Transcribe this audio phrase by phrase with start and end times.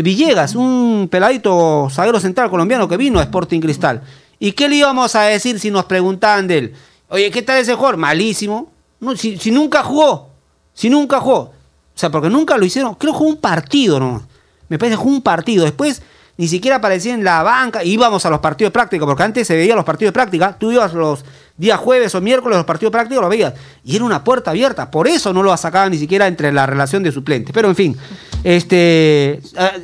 [0.00, 4.00] Villegas, un peladito zaguero central colombiano que vino a Sporting Cristal.
[4.38, 6.74] ¿Y qué le íbamos a decir si nos preguntaban de él?
[7.08, 7.96] Oye, ¿qué tal ese jugador?
[7.96, 8.70] Malísimo.
[9.00, 10.30] No, si, si nunca jugó.
[10.72, 11.38] Si nunca jugó.
[11.38, 11.52] O
[11.96, 12.94] sea, porque nunca lo hicieron.
[12.94, 14.22] Creo que jugó un partido, ¿no?
[14.68, 15.64] Me parece que jugó un partido.
[15.64, 16.00] Después
[16.38, 17.82] ni siquiera aparecía en la banca.
[17.82, 20.56] Íbamos a los partidos de práctica, porque antes se veía los partidos de práctica.
[20.56, 21.24] Tú ibas los
[21.56, 23.54] días jueves o miércoles, los partidos de práctica, los veías.
[23.84, 24.88] Y era una puerta abierta.
[24.88, 27.52] Por eso no lo sacaban ni siquiera entre la relación de suplentes.
[27.52, 27.96] Pero en fin,
[28.44, 29.40] este.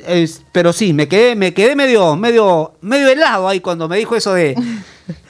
[0.06, 4.14] eh, pero sí, me quedé, me quedé medio, medio, medio helado ahí cuando me dijo
[4.14, 4.54] eso de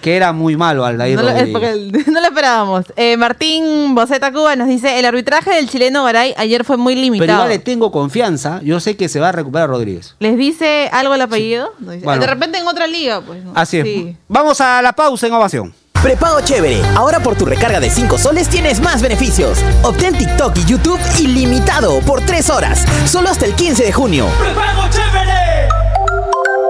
[0.00, 2.06] que era muy malo Aldair No lo, Rodríguez.
[2.08, 2.84] no lo esperábamos.
[2.96, 7.02] Eh, Martín Boceta Cuba nos dice, el arbitraje del chileno Garay ayer fue muy Pero
[7.02, 7.32] limitado.
[7.32, 8.60] igual le tengo confianza.
[8.62, 10.14] Yo sé que se va a recuperar Rodríguez.
[10.20, 11.72] ¿Les dice algo el apellido?
[11.80, 12.20] No dice- Bueno.
[12.20, 13.42] De repente en otra liga, pues.
[13.44, 13.52] ¿no?
[13.54, 13.84] Así es.
[13.84, 14.16] Sí.
[14.28, 15.74] Vamos a la pausa en ovación.
[16.02, 16.82] Prepago Chévere.
[16.96, 19.58] Ahora por tu recarga de 5 soles tienes más beneficios.
[19.82, 22.84] Obtén TikTok y YouTube ilimitado por 3 horas.
[23.06, 24.26] Solo hasta el 15 de junio.
[24.38, 25.43] ¡Prepago chévere!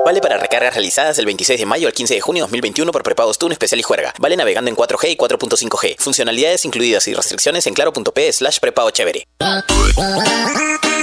[0.04, 3.02] Vale para recargas realizadas del 26 de mayo al 15 de junio de 2021 por
[3.02, 4.12] prepagos TUN especial y juerga.
[4.18, 5.96] Vale navegando en 4G y 4.5G.
[5.98, 9.26] Funcionalidades incluidas y restricciones en claro.p slash prepago chévere.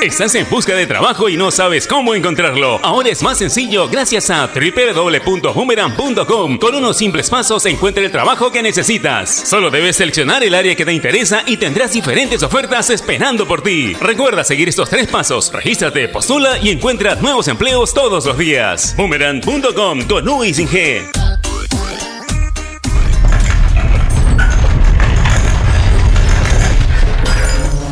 [0.02, 2.80] Estás en busca de trabajo y no sabes cómo encontrarlo.
[2.81, 6.58] Ahora es más sencillo gracias a www.boomerang.com.
[6.58, 9.30] Con unos simples pasos encuentra el trabajo que necesitas.
[9.30, 13.94] Solo debes seleccionar el área que te interesa y tendrás diferentes ofertas esperando por ti.
[13.94, 15.54] Recuerda seguir estos tres pasos.
[15.54, 18.91] Regístrate, postula y encuentra nuevos empleos todos los días.
[18.95, 20.44] Boomerang.com con U.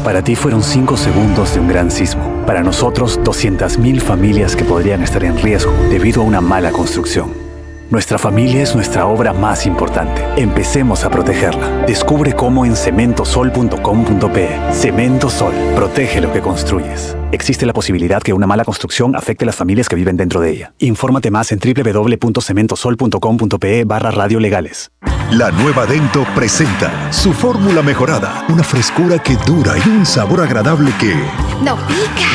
[0.03, 2.43] Para ti fueron 5 segundos de un gran sismo.
[2.45, 7.48] Para nosotros, 200.000 familias que podrían estar en riesgo debido a una mala construcción.
[7.89, 10.23] Nuestra familia es nuestra obra más importante.
[10.37, 11.85] Empecemos a protegerla.
[11.87, 14.59] Descubre cómo en cementosol.com.pe.
[14.73, 15.55] Cemento Sol.
[15.75, 17.17] Protege lo que construyes.
[17.31, 20.51] Existe la posibilidad que una mala construcción afecte a las familias que viven dentro de
[20.51, 20.71] ella.
[20.77, 24.91] Infórmate más en www.cementosol.com.pe barra radio legales.
[25.31, 30.91] La nueva Dento presenta su fórmula mejorada, una frescura que dura y un sabor agradable
[30.99, 31.15] que
[31.63, 32.29] ¡No pica!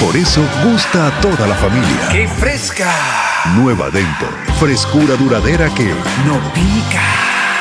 [0.00, 2.08] por eso gusta a toda la familia.
[2.10, 2.90] ¡Qué fresca!
[3.54, 4.26] Nueva Dento,
[4.58, 5.84] frescura duradera que
[6.26, 7.02] ¡No pica!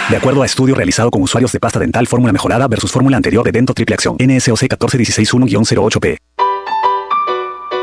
[0.10, 3.44] De acuerdo a estudio realizado con usuarios de pasta dental fórmula mejorada versus fórmula anterior
[3.44, 6.18] de Dento Triple Acción, NSOC 14161-08P.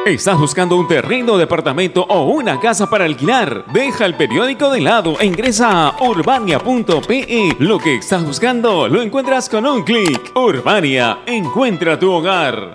[0.07, 3.65] ¿Estás buscando un terreno, departamento o una casa para alquilar?
[3.73, 7.57] Deja el periódico de lado e ingresa a urbania.pe.
[7.61, 10.33] Lo que estás buscando lo encuentras con un clic.
[10.35, 12.75] Urbania, encuentra tu hogar.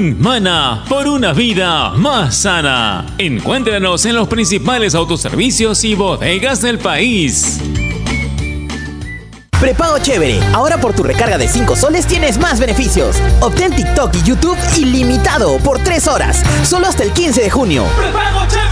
[0.00, 3.04] Unmana por una vida más sana.
[3.18, 7.60] Encuéntranos en los principales autoservicios y bodegas del país.
[9.60, 10.40] Prepago chévere.
[10.54, 13.16] Ahora por tu recarga de 5 soles tienes más beneficios.
[13.40, 16.42] Obtén TikTok y YouTube ilimitado por 3 horas.
[16.62, 17.84] Solo hasta el 15 de junio.
[17.98, 18.69] ¡Prepago chévere!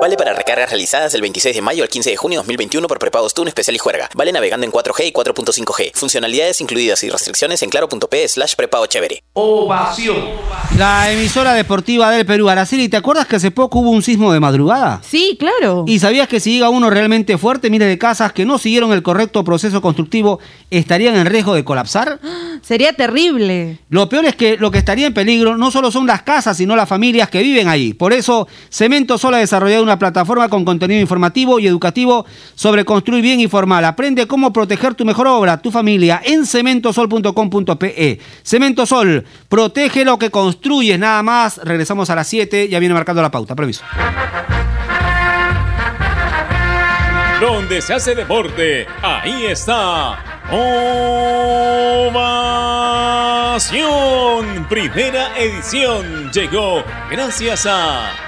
[0.00, 3.34] Vale para recargas realizadas del 26 de mayo al 15 de junio 2021 por prepagos
[3.34, 4.08] TUN especial y juerga.
[4.14, 5.90] Vale navegando en 4G y 4.5G.
[5.92, 9.24] Funcionalidades incluidas y restricciones en claro.p slash prepago chévere.
[9.32, 10.16] Ovación.
[10.76, 14.38] La emisora deportiva del Perú, Araceli, ¿te acuerdas que hace poco hubo un sismo de
[14.38, 15.02] madrugada?
[15.02, 15.84] Sí, claro.
[15.88, 19.02] ¿Y sabías que si llega uno realmente fuerte, mire de casas que no siguieron el
[19.02, 20.38] correcto proceso constructivo,
[20.70, 22.20] estarían en riesgo de colapsar?
[22.62, 23.78] Sería terrible.
[23.88, 26.76] Lo peor es que lo que estaría en peligro no solo son las casas, sino
[26.76, 27.94] las familias que viven ahí.
[27.94, 33.22] Por eso, Cemento Sol ha desarrollado una plataforma con contenido informativo y educativo sobre construir
[33.22, 33.84] bien y formal.
[33.84, 38.20] Aprende cómo proteger tu mejor obra, tu familia, en cementosol.com.pe.
[38.42, 41.58] Cemento Sol, protege lo que construyes, nada más.
[41.64, 43.56] Regresamos a las 7, ya viene marcando la pauta.
[43.56, 43.82] Permiso.
[47.40, 50.18] Donde se hace deporte, ahí está.
[52.10, 52.28] Ovación.
[54.68, 58.27] Primera edición llegó gracias a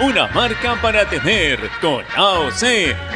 [0.00, 1.58] una marca para tener.
[1.80, 2.62] Con AOC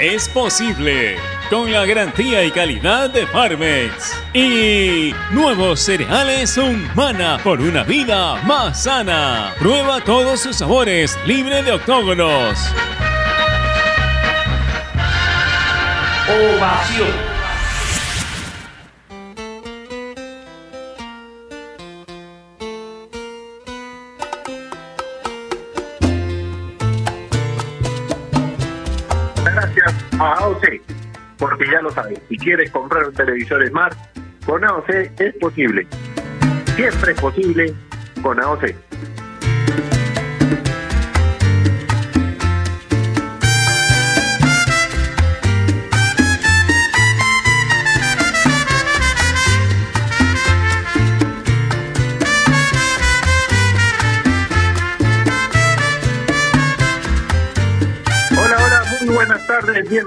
[0.01, 1.17] es posible.
[1.51, 4.13] Con la garantía y calidad de Farmex.
[4.33, 9.55] Y nuevos cereales Humana por una vida más sana.
[9.59, 12.59] Prueba todos sus sabores, libre de octógonos.
[16.29, 17.34] Ovación.
[30.21, 30.81] A AOC,
[31.39, 33.97] porque ya lo sabes, si quieres comprar un televisor Smart,
[34.47, 35.87] con AOC es posible.
[36.77, 37.75] Siempre es posible
[38.23, 38.75] con AOC.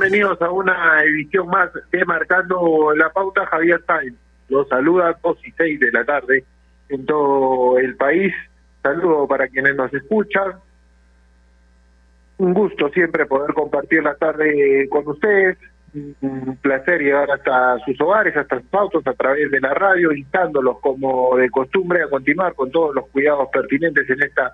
[0.09, 4.15] Bienvenidos a una edición más de Marcando la Pauta Javier Sainz.
[4.47, 6.45] Los saluda a 2 y 6 de la tarde
[6.87, 8.33] en todo el país.
[8.81, 10.53] Saludo para quienes nos escuchan.
[12.37, 15.57] Un gusto siempre poder compartir la tarde con ustedes.
[16.21, 20.79] Un placer llegar hasta sus hogares, hasta sus autos a través de la radio, instándolos
[20.79, 24.53] como de costumbre a continuar con todos los cuidados pertinentes en esta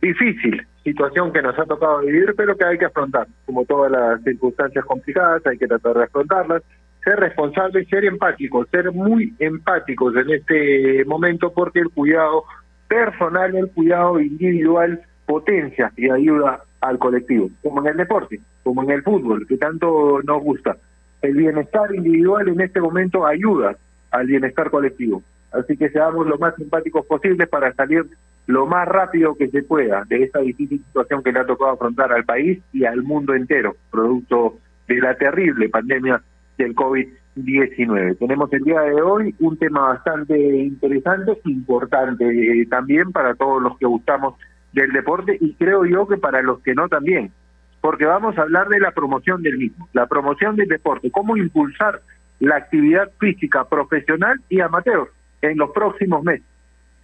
[0.00, 3.26] difícil situación que nos ha tocado vivir, pero que hay que afrontar.
[3.46, 6.62] Como todas las circunstancias complicadas, hay que tratar de afrontarlas,
[7.04, 12.44] ser responsables, ser empáticos, ser muy empáticos en este momento, porque el cuidado
[12.88, 18.90] personal, el cuidado individual potencia y ayuda al colectivo, como en el deporte, como en
[18.90, 20.76] el fútbol, que tanto nos gusta.
[21.22, 23.76] El bienestar individual en este momento ayuda
[24.10, 25.22] al bienestar colectivo.
[25.52, 28.06] Así que seamos lo más empáticos posibles para salir
[28.46, 32.12] lo más rápido que se pueda de esta difícil situación que le ha tocado afrontar
[32.12, 36.20] al país y al mundo entero, producto de la terrible pandemia
[36.58, 38.18] del COVID-19.
[38.18, 43.78] Tenemos el día de hoy un tema bastante interesante, importante eh, también para todos los
[43.78, 44.34] que gustamos
[44.72, 47.32] del deporte y creo yo que para los que no también,
[47.80, 52.02] porque vamos a hablar de la promoción del mismo, la promoción del deporte, cómo impulsar
[52.40, 55.08] la actividad física profesional y amateur
[55.42, 56.46] en los próximos meses.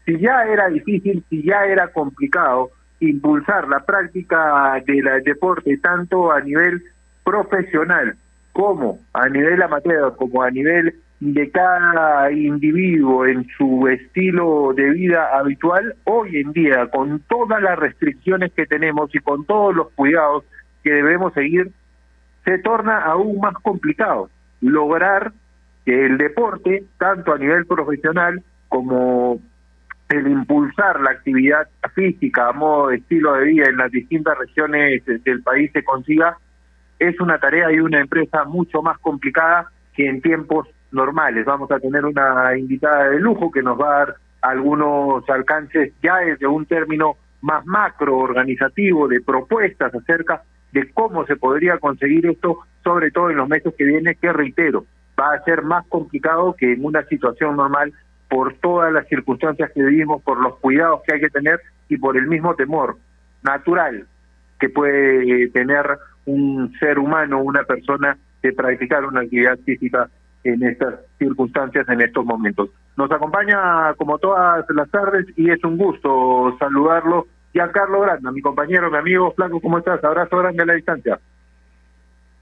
[0.06, 2.70] Si ya era difícil, si ya era complicado
[3.00, 6.82] impulsar la práctica del deporte tanto a nivel
[7.24, 8.16] profesional
[8.52, 15.36] como a nivel amateur, como a nivel de cada individuo en su estilo de vida
[15.36, 20.44] habitual, hoy en día, con todas las restricciones que tenemos y con todos los cuidados
[20.82, 21.70] que debemos seguir,
[22.44, 25.32] se torna aún más complicado lograr
[25.84, 29.40] que el deporte, tanto a nivel profesional como
[30.08, 35.04] el impulsar la actividad física a modo de estilo de vida en las distintas regiones
[35.04, 36.38] del país se consiga,
[36.98, 41.44] es una tarea y una empresa mucho más complicada que en tiempos normales.
[41.44, 46.16] Vamos a tener una invitada de lujo que nos va a dar algunos alcances ya
[46.18, 52.58] desde un término más macro organizativo de propuestas acerca de cómo se podría conseguir esto,
[52.84, 54.84] sobre todo en los meses que vienen, que reitero,
[55.18, 57.92] va a ser más complicado que en una situación normal
[58.28, 62.16] por todas las circunstancias que vivimos, por los cuidados que hay que tener y por
[62.16, 62.96] el mismo temor
[63.42, 64.06] natural
[64.58, 65.86] que puede tener
[66.24, 70.08] un ser humano, una persona, de practicar una actividad física
[70.44, 72.70] en estas circunstancias, en estos momentos.
[72.96, 77.26] Nos acompaña como todas las tardes y es un gusto saludarlo.
[77.52, 80.02] Giancarlo Granda, mi compañero, mi amigo Flaco, ¿cómo estás?
[80.04, 81.18] Abrazo grande a la distancia.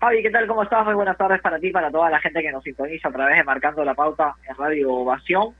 [0.00, 0.46] Javi, ¿qué tal?
[0.46, 0.84] ¿Cómo estás?
[0.84, 3.44] Muy buenas tardes para ti, para toda la gente que nos sintoniza a través de
[3.44, 5.54] Marcando la Pauta en Radio Ovación.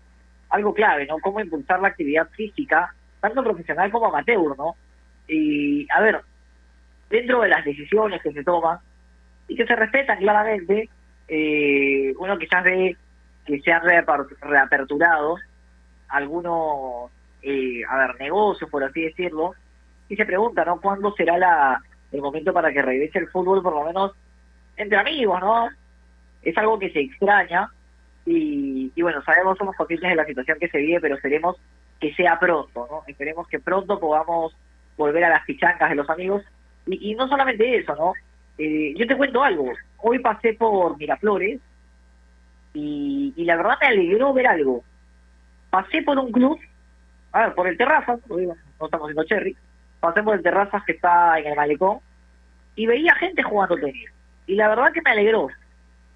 [0.55, 1.19] Algo clave, ¿no?
[1.19, 4.77] Cómo impulsar la actividad física, tanto profesional como amateur, ¿no?
[5.27, 6.21] Y, a ver,
[7.11, 8.79] dentro de las decisiones que se toman
[9.49, 10.89] y que se respetan claramente,
[11.27, 12.97] eh, uno quizás ve
[13.45, 15.37] que se han reaperturado
[16.09, 17.11] algunos,
[17.43, 19.55] eh, a ver, negocios, por así decirlo,
[20.09, 20.81] y se pregunta, ¿no?
[20.81, 21.83] ¿Cuándo será la,
[22.13, 24.13] el momento para que regrese el fútbol, por lo menos
[24.77, 25.69] entre amigos, ¿no?
[26.43, 27.69] Es algo que se extraña
[28.27, 31.57] y, y bueno, sabemos, somos conscientes de la situación que se vive, pero esperemos
[32.01, 33.03] que sea pronto, ¿no?
[33.07, 34.57] Esperemos que pronto podamos
[34.97, 36.43] volver a las pichancas de los amigos
[36.87, 38.13] y, y no solamente eso, ¿no?
[38.59, 39.73] Eh, yo te cuento algo.
[39.99, 41.61] Hoy pasé por Miraflores
[42.73, 44.85] y, y la verdad me alegró ver algo.
[45.71, 46.59] Pasé por un club,
[47.33, 48.37] a ver, por el Terrazas, no
[48.85, 49.57] estamos haciendo cherry,
[50.01, 51.99] pasé por el Terrazas que está en el Malecón
[52.77, 54.11] y veía gente jugando tenis.
[54.47, 55.49] Y la verdad que me alegró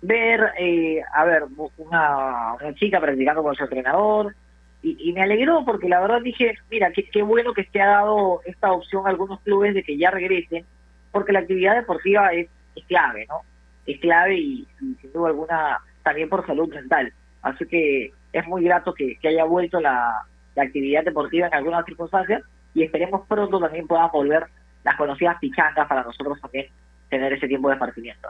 [0.03, 1.45] ver, eh, a ver,
[1.77, 4.35] una, una chica practicando con su entrenador,
[4.81, 8.41] y, me alegró porque la verdad dije, mira, qué, qué bueno que se ha dado
[8.45, 10.65] esta opción a algunos clubes de que ya regresen,
[11.11, 13.41] porque la actividad deportiva es, es clave, ¿no?
[13.87, 17.13] Es clave y, sin duda alguna también por salud mental.
[17.43, 20.25] Así que es muy grato que, que haya vuelto la,
[20.55, 22.43] la, actividad deportiva en algunas circunstancias
[22.75, 24.47] y esperemos pronto también puedan volver
[24.85, 26.67] las conocidas pichancas para nosotros también
[27.09, 28.29] tener ese tiempo de partimiento.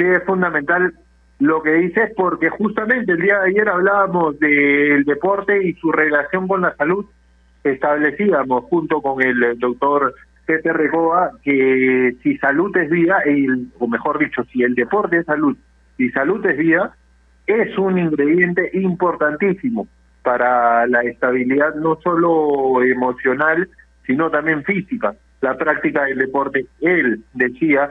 [0.00, 0.94] Sí, es fundamental
[1.40, 6.48] lo que dices porque justamente el día de ayer hablábamos del deporte y su relación
[6.48, 7.04] con la salud.
[7.62, 10.14] Establecíamos junto con el doctor
[10.46, 15.26] Pepe Regoa que si salud es vida, el, o mejor dicho, si el deporte es
[15.26, 15.54] salud
[15.98, 16.96] y salud es vida,
[17.46, 19.86] es un ingrediente importantísimo
[20.22, 23.68] para la estabilidad no solo emocional,
[24.06, 25.14] sino también física.
[25.42, 27.90] La práctica del deporte, él decía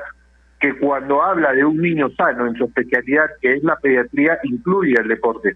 [0.59, 4.93] que cuando habla de un niño sano en su especialidad, que es la pediatría, incluye
[4.99, 5.55] el deporte.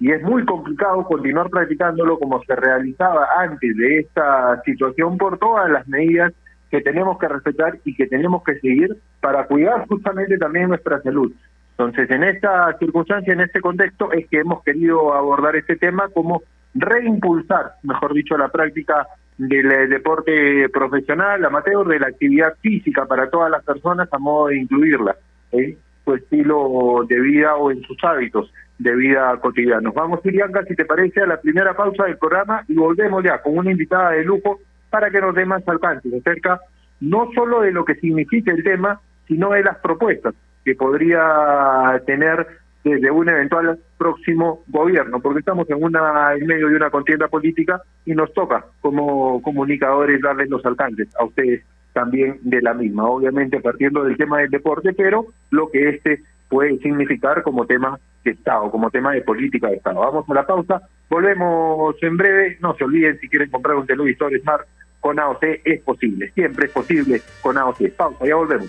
[0.00, 5.70] Y es muy complicado continuar practicándolo como se realizaba antes de esta situación por todas
[5.70, 6.32] las medidas
[6.70, 11.32] que tenemos que respetar y que tenemos que seguir para cuidar justamente también nuestra salud.
[11.72, 16.42] Entonces, en esta circunstancia, en este contexto, es que hemos querido abordar este tema como
[16.74, 19.06] reimpulsar, mejor dicho, la práctica
[19.40, 24.58] del deporte profesional, amateur, de la actividad física para todas las personas a modo de
[24.58, 25.16] incluirla
[25.52, 29.94] en su estilo de vida o en sus hábitos de vida cotidianos.
[29.94, 33.56] Vamos, Irianka, si te parece, a la primera pausa del programa y volvemos ya con
[33.56, 36.60] una invitada de lujo para que nos dé más alcance acerca
[37.00, 40.34] no solo de lo que significa el tema, sino de las propuestas
[40.66, 42.46] que podría tener
[42.84, 47.82] desde un eventual próximo gobierno, porque estamos en una en medio de una contienda política
[48.04, 53.60] y nos toca como comunicadores darles los alcances a ustedes también de la misma, obviamente
[53.60, 58.70] partiendo del tema del deporte, pero lo que este puede significar como tema de Estado,
[58.70, 60.00] como tema de política de Estado.
[60.00, 64.32] Vamos a la pausa, volvemos en breve, no se olviden si quieren comprar un televisor
[64.40, 64.66] Smart
[65.00, 67.90] con AOC, es posible, siempre es posible con AOC.
[67.96, 68.68] Pausa, ya volvemos.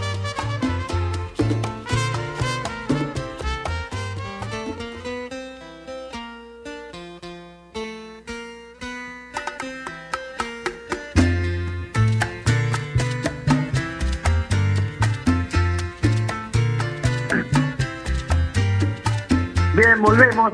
[20.01, 20.53] Volvemos.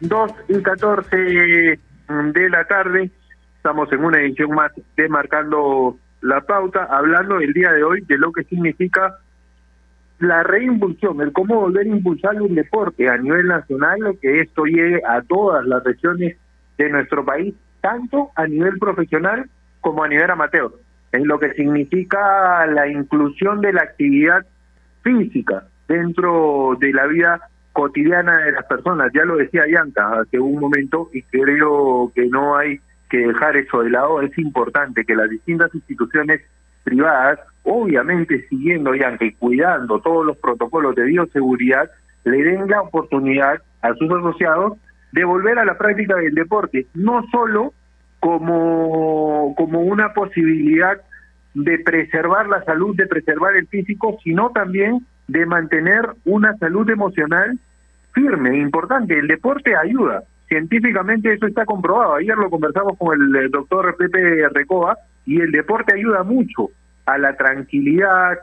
[0.00, 3.10] 2 y 14 de la tarde.
[3.56, 8.18] Estamos en una edición más de Marcando la Pauta, hablando el día de hoy de
[8.18, 9.18] lo que significa
[10.20, 15.00] la reimpulsión, el cómo volver a impulsar un deporte a nivel nacional, que esto llegue
[15.06, 16.36] a todas las regiones
[16.76, 19.48] de nuestro país, tanto a nivel profesional
[19.80, 20.72] como a nivel amateur,
[21.12, 24.44] en lo que significa la inclusión de la actividad
[25.02, 29.12] física dentro de la vida cotidiana de las personas.
[29.14, 33.84] Ya lo decía Yanka hace un momento y creo que no hay que dejar eso
[33.84, 34.20] de lado.
[34.20, 36.40] Es importante que las distintas instituciones
[36.82, 41.88] privadas, obviamente siguiendo Yanka y cuidando todos los protocolos de bioseguridad,
[42.24, 44.76] le den la oportunidad a sus asociados
[45.12, 47.72] de volver a la práctica del deporte, no solo
[48.18, 51.00] como, como una posibilidad
[51.54, 57.56] de preservar la salud, de preservar el físico, sino también de mantener una salud emocional
[58.18, 59.18] firme, importante.
[59.18, 60.24] El deporte ayuda.
[60.48, 62.14] Científicamente eso está comprobado.
[62.14, 66.70] Ayer lo conversamos con el eh, doctor Pepe Recoba y el deporte ayuda mucho
[67.06, 68.38] a la tranquilidad,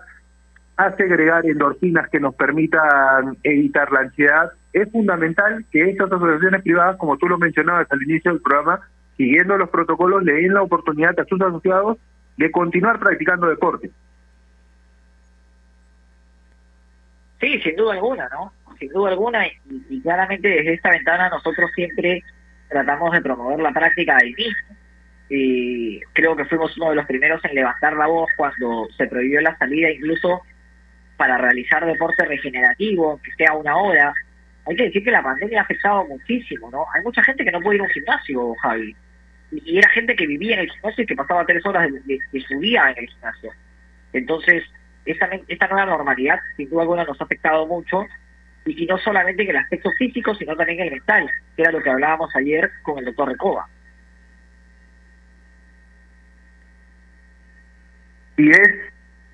[0.77, 4.51] a segregar endorfinas que nos permitan evitar la ansiedad.
[4.71, 8.81] Es fundamental que estas asociaciones privadas, como tú lo mencionabas al inicio del programa,
[9.17, 11.97] siguiendo los protocolos, le den la oportunidad a sus asociados
[12.37, 13.89] de continuar practicando deporte.
[17.39, 18.51] Sí, sin duda alguna, ¿no?
[18.79, 22.23] Sin duda alguna, y, claramente desde esta ventana nosotros siempre
[22.69, 24.75] tratamos de promover la práctica del mismo.
[25.29, 29.41] Y creo que fuimos uno de los primeros en levantar la voz cuando se prohibió
[29.41, 30.41] la salida incluso
[31.17, 34.13] para realizar deporte regenerativo, que sea una hora.
[34.67, 36.85] Hay que decir que la pandemia ha afectado muchísimo, ¿no?
[36.93, 38.95] Hay mucha gente que no puede ir a un gimnasio, Javi.
[39.51, 42.59] Y, era gente que vivía en el gimnasio y que pasaba tres horas de su
[42.59, 43.51] día en el gimnasio.
[44.13, 44.63] Entonces,
[45.05, 48.05] esta, esta nueva normalidad, sin duda alguna, nos ha afectado mucho.
[48.65, 51.71] Y, y no solamente en el aspecto físico, sino también en el mental, que era
[51.71, 53.67] lo que hablábamos ayer con el doctor Recoba.
[58.37, 58.69] y es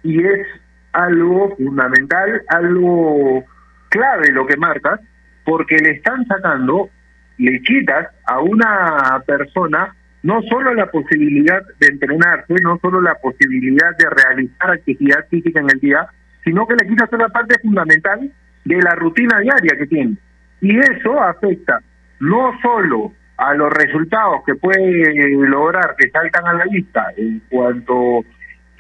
[0.03, 0.47] y es
[0.93, 3.45] algo fundamental, algo
[3.89, 4.99] clave lo que marcas,
[5.45, 6.89] porque le están sacando,
[7.37, 13.95] le quitas a una persona no solo la posibilidad de entrenarse, no solo la posibilidad
[13.97, 16.07] de realizar actividad física en el día,
[16.43, 18.31] sino que le quitas una parte fundamental
[18.65, 20.17] de la rutina diaria que tiene.
[20.61, 21.79] Y eso afecta
[22.19, 28.23] no solo a los resultados que puede lograr, que saltan a la vista en cuanto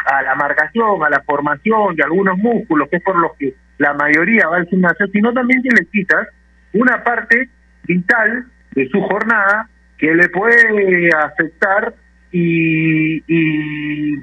[0.05, 3.93] a la marcación, a la formación de algunos músculos, que es por los que la
[3.93, 6.27] mayoría va al gimnasio, sino también que le quitas
[6.73, 7.49] una parte
[7.83, 9.67] vital de su jornada
[9.97, 11.93] que le puede afectar
[12.31, 14.15] y, y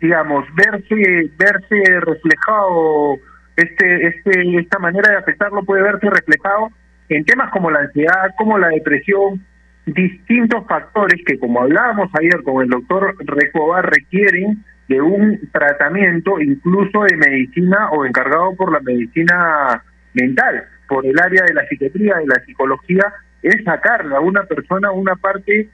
[0.00, 3.18] digamos verse verse reflejado
[3.56, 6.70] este este esta manera de afectarlo puede verse reflejado
[7.08, 9.44] en temas como la ansiedad, como la depresión,
[9.86, 17.04] distintos factores que como hablábamos ayer con el doctor Recoba requieren de un tratamiento incluso
[17.04, 19.82] de medicina o encargado por la medicina
[20.14, 20.64] mental.
[20.88, 25.16] por el área de la psiquiatría, de la psicología, es sacarle a una persona una
[25.16, 25.68] parte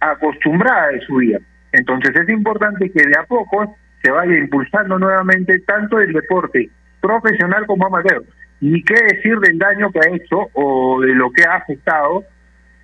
[0.00, 1.38] acostumbrada de su vida.
[1.72, 7.66] Entonces es importante que de a poco se vaya impulsando nuevamente tanto el deporte profesional
[7.66, 8.22] como amateur.
[8.60, 12.24] Ni qué decir del daño que ha hecho o de lo que ha afectado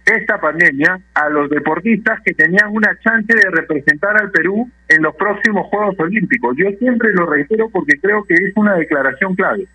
[0.05, 5.15] esta pandemia a los deportistas que tenían una chance de representar al Perú en los
[5.15, 6.57] próximos Juegos Olímpicos.
[6.57, 9.67] Yo siempre lo reitero porque creo que es una declaración clave.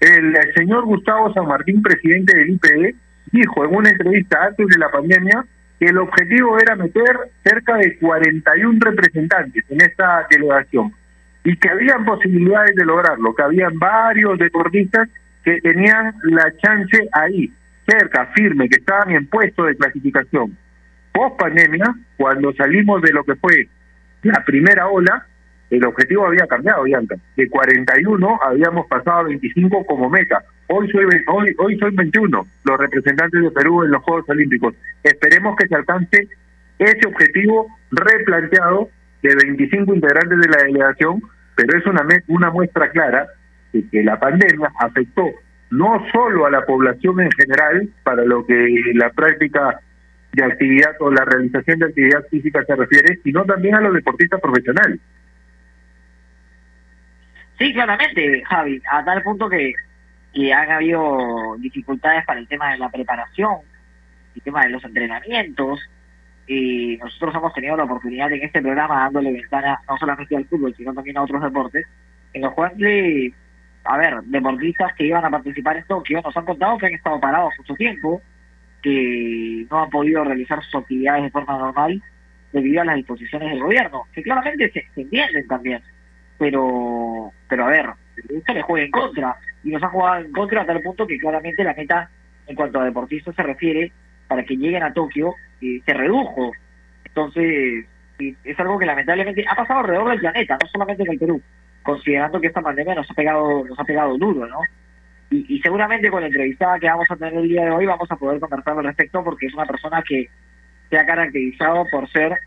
[0.00, 2.94] El, señor Gustavo San Martín, presidente del IPE,
[3.32, 5.44] dijo en una entrevista antes de la pandemia
[5.78, 10.92] que el objetivo era meter cerca de 41 representantes en esta delegación
[11.44, 15.08] y que habían posibilidades de lograrlo, que habían varios deportistas
[15.44, 17.52] que tenían la chance ahí
[17.86, 20.56] cerca, firme, que estaban en puesto de clasificación.
[21.12, 23.68] Post pandemia, cuando salimos de lo que fue
[24.22, 25.26] la primera ola,
[25.70, 27.16] el objetivo había cambiado, Bianca.
[27.36, 30.42] De 41 habíamos pasado a 25 como meta.
[30.68, 34.74] Hoy soy hoy hoy soy 21 los representantes de Perú en los Juegos Olímpicos.
[35.02, 36.28] Esperemos que se alcance
[36.78, 38.88] ese objetivo replanteado
[39.22, 41.22] de 25 integrantes de la delegación,
[41.56, 43.26] pero es una una muestra clara
[43.72, 45.30] de que la pandemia afectó
[45.70, 49.80] no solo a la población en general, para lo que la práctica
[50.32, 54.40] de actividad o la realización de actividad física se refiere, sino también a los deportistas
[54.40, 55.00] profesionales.
[57.58, 59.72] Sí, claramente, Javi, a tal punto que,
[60.32, 63.58] que han habido dificultades para el tema de la preparación,
[64.34, 65.80] el tema de los entrenamientos,
[66.46, 70.74] y nosotros hemos tenido la oportunidad en este programa dándole ventana no solamente al fútbol,
[70.76, 71.86] sino también a otros deportes,
[72.32, 73.32] en los cuales
[73.84, 77.20] a ver, deportistas que iban a participar en Tokio nos han contado que han estado
[77.20, 78.22] parados mucho tiempo,
[78.82, 82.02] que no han podido realizar sus actividades de forma normal
[82.52, 85.82] debido a las disposiciones del gobierno, que claramente se, entienden también,
[86.38, 90.62] pero pero a ver, esto le juega en contra, y nos ha jugado en contra
[90.62, 92.10] a tal punto que claramente la meta
[92.46, 93.92] en cuanto a deportistas se refiere
[94.34, 96.50] para que lleguen a Tokio eh, se redujo.
[97.04, 97.86] Entonces,
[98.18, 101.42] es algo que lamentablemente ha pasado alrededor del planeta, no solamente en el Perú
[101.84, 104.58] considerando que esta pandemia nos ha pegado, nos ha pegado duro, ¿no?
[105.30, 108.16] Y, seguramente con la entrevistada que vamos a tener el día de hoy vamos a
[108.16, 110.28] poder conversar al respecto porque es una persona que
[110.88, 112.38] se ha caracterizado por ser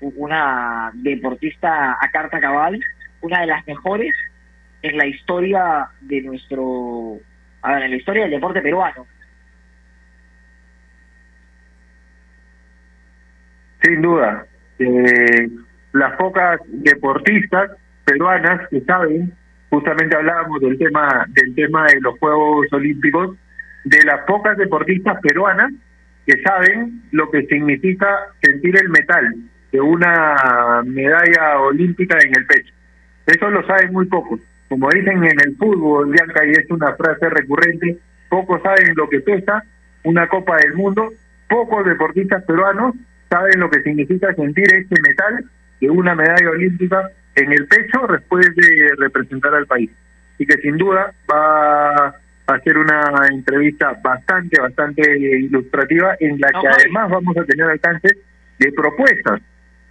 [0.00, 2.78] una deportista a carta cabal,
[3.22, 4.14] una de las mejores
[4.82, 7.18] en la historia de nuestro,
[7.62, 9.06] a ver, en la historia del deporte peruano.
[13.82, 14.46] Sin duda,
[14.78, 15.48] eh,
[15.92, 17.70] las pocas deportistas
[18.04, 19.32] peruanas que saben,
[19.70, 23.36] justamente hablábamos del tema del tema de los Juegos Olímpicos,
[23.84, 25.72] de las pocas deportistas peruanas
[26.26, 28.06] que saben lo que significa
[28.42, 29.34] sentir el metal
[29.72, 32.74] de una medalla olímpica en el pecho.
[33.26, 34.40] Eso lo saben muy pocos.
[34.68, 39.20] Como dicen en el fútbol, Bianca, y es una frase recurrente, pocos saben lo que
[39.20, 39.62] pesa
[40.04, 41.12] una Copa del Mundo,
[41.48, 42.94] pocos deportistas peruanos
[43.30, 45.44] saben lo que significa sentir ese metal
[45.80, 49.90] de una medalla olímpica en el pecho después de representar al país.
[50.38, 56.68] Y que sin duda va a ser una entrevista bastante, bastante ilustrativa en la que
[56.68, 58.08] además vamos a tener alcance
[58.58, 59.40] de propuestas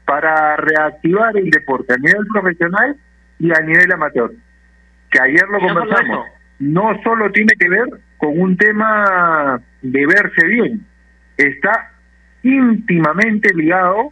[0.06, 2.96] para reactivar el deporte a nivel profesional
[3.40, 4.32] y a nivel amateur.
[5.12, 6.28] Que ayer lo conversamos.
[6.60, 10.86] No solo tiene que ver con un tema de verse bien,
[11.38, 11.92] está
[12.48, 14.12] íntimamente ligado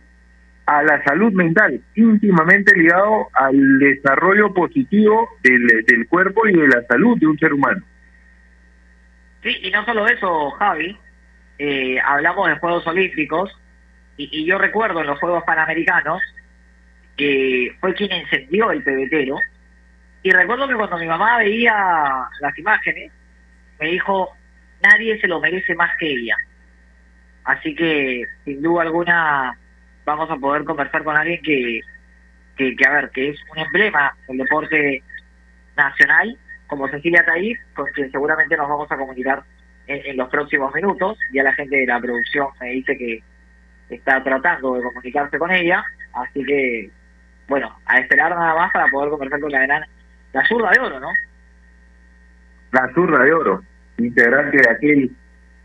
[0.66, 6.82] a la salud mental, íntimamente ligado al desarrollo positivo del, del cuerpo y de la
[6.88, 7.84] salud de un ser humano.
[9.44, 10.98] Sí, y no solo eso, Javi,
[11.60, 13.52] eh, hablamos de Juegos Olímpicos,
[14.18, 16.22] y, yo recuerdo en los Juegos Panamericanos
[17.16, 19.38] que fue quien encendió el pebetero,
[20.24, 21.74] y recuerdo que cuando mi mamá veía
[22.42, 23.12] las imágenes,
[23.80, 24.36] me dijo,
[24.82, 26.36] nadie se lo merece más que ella.
[27.46, 29.58] Así que, sin duda alguna,
[30.04, 31.82] vamos a poder conversar con alguien que,
[32.58, 35.04] que, a ver, que es un emblema del deporte
[35.78, 39.44] nacional, como Cecilia Taif, con quien seguramente nos vamos a comunicar
[39.86, 41.20] en, los próximos minutos.
[41.34, 43.22] Ya la gente de la producción me dice que
[43.90, 46.90] está tratando de comunicarse con ella, así que,
[47.48, 49.84] bueno, a esperar nada más para poder conversar con la gran,
[50.34, 51.10] la zurda de oro, ¿no?
[52.72, 53.64] La zurda de oro,
[54.00, 55.12] integrante de aquel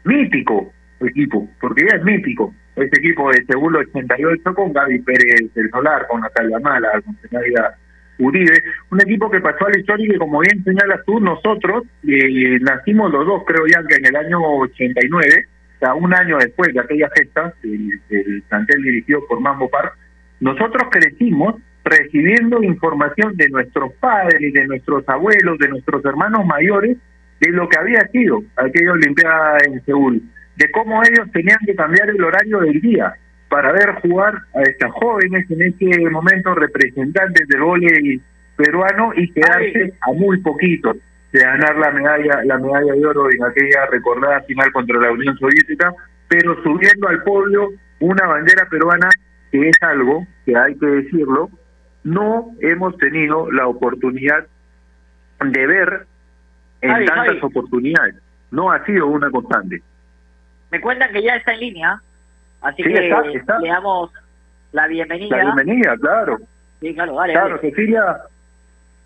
[0.04, 0.74] mítico
[1.06, 6.06] equipo, porque ya es mítico, ese equipo de Segundo 88 con Gaby Pérez del Solar,
[6.08, 7.76] con Natalia Mala, con Senaida
[8.18, 11.84] Uribe, un equipo que pasó a la historia y que como bien señalas tú, nosotros
[12.06, 16.36] eh, nacimos los dos, creo ya que en el año 89, o sea, un año
[16.38, 19.96] después de aquella gesta, el, el plantel dirigido por Mambo Park,
[20.40, 26.96] nosotros crecimos recibiendo información de nuestros padres, de nuestros abuelos, de nuestros hermanos mayores
[27.40, 30.22] de lo que había sido aquella Olimpiada en Seúl,
[30.60, 33.14] de cómo ellos tenían que cambiar el horario del día
[33.48, 38.20] para ver jugar a estas jóvenes en ese momento representantes del voleibol
[38.56, 40.94] peruano y quedarse a muy poquito
[41.32, 45.34] de ganar la medalla la medalla de oro en aquella recordada final contra la Unión
[45.38, 45.94] Soviética,
[46.28, 47.70] pero subiendo al podio
[48.00, 49.08] una bandera peruana
[49.50, 51.48] que es algo que hay que decirlo,
[52.04, 54.46] no hemos tenido la oportunidad
[55.42, 56.06] de ver
[56.82, 58.16] en tantas oportunidades.
[58.50, 59.82] No ha sido una constante.
[60.70, 62.00] Me cuentan que ya está en línea,
[62.62, 63.59] así Sí, que está, está.
[63.59, 64.11] le damos
[64.72, 65.37] la bienvenida.
[65.37, 66.38] La bienvenida, claro.
[66.80, 67.70] Sí, claro, dale, Claro, dale.
[67.70, 68.16] Cecilia,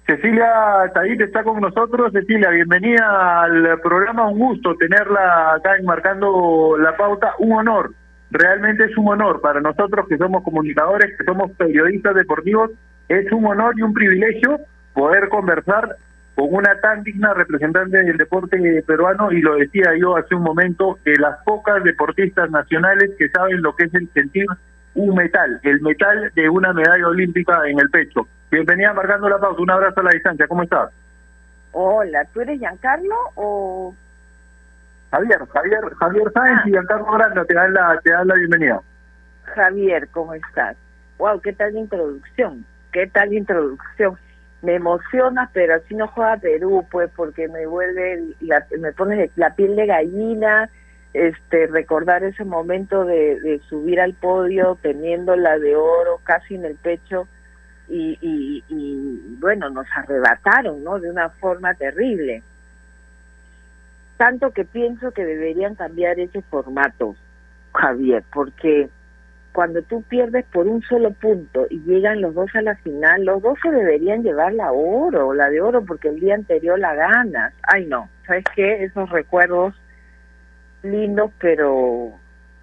[0.07, 0.47] Cecilia
[1.19, 2.13] está con nosotros.
[2.13, 4.29] Cecilia, bienvenida al programa.
[4.29, 7.33] Un gusto tenerla acá enmarcando la pauta.
[7.39, 7.93] Un honor,
[8.31, 12.71] realmente es un honor para nosotros que somos comunicadores, que somos periodistas deportivos.
[13.09, 14.61] Es un honor y un privilegio
[14.93, 15.97] poder conversar
[16.35, 20.99] con una tan digna representante del deporte peruano y lo decía yo hace un momento,
[21.05, 24.47] de las pocas deportistas nacionales que saben lo que es el sentir
[24.95, 28.27] un metal, el metal de una medalla olímpica en el pecho.
[28.51, 30.91] Bienvenida marcando la pausa, un abrazo a la distancia, ¿cómo estás?
[31.73, 33.95] Hola, ¿tú eres Giancarlo o...?
[35.11, 38.81] Javier, Javier, Javier Sáenz y Giancarlo Granda te dan la, te dan la bienvenida.
[39.45, 40.77] Javier, ¿cómo estás?
[41.19, 44.17] Wow, qué tal introducción, qué tal introducción.
[44.65, 49.55] Me emociona, pero así no juega Perú, pues, porque me vuelve, la, me pone la
[49.55, 50.71] piel de gallina,
[51.13, 56.77] este, recordar ese momento de, subir al podio teniendo la de oro casi en el
[56.77, 57.29] pecho
[57.89, 60.99] y, y, y bueno, nos arrebataron, ¿no?
[60.99, 62.43] De una forma terrible.
[64.17, 67.15] Tanto que pienso que deberían cambiar ese formato,
[67.75, 68.89] Javier, porque
[69.55, 73.41] cuando tú pierdes por un solo punto y llegan los dos a la final, los
[73.41, 77.55] dos se deberían llevar la oro, la de oro, porque el día anterior la ganas.
[77.63, 78.83] Ay, no, ¿sabes qué?
[78.83, 79.73] Esos recuerdos
[80.83, 82.11] lindos, pero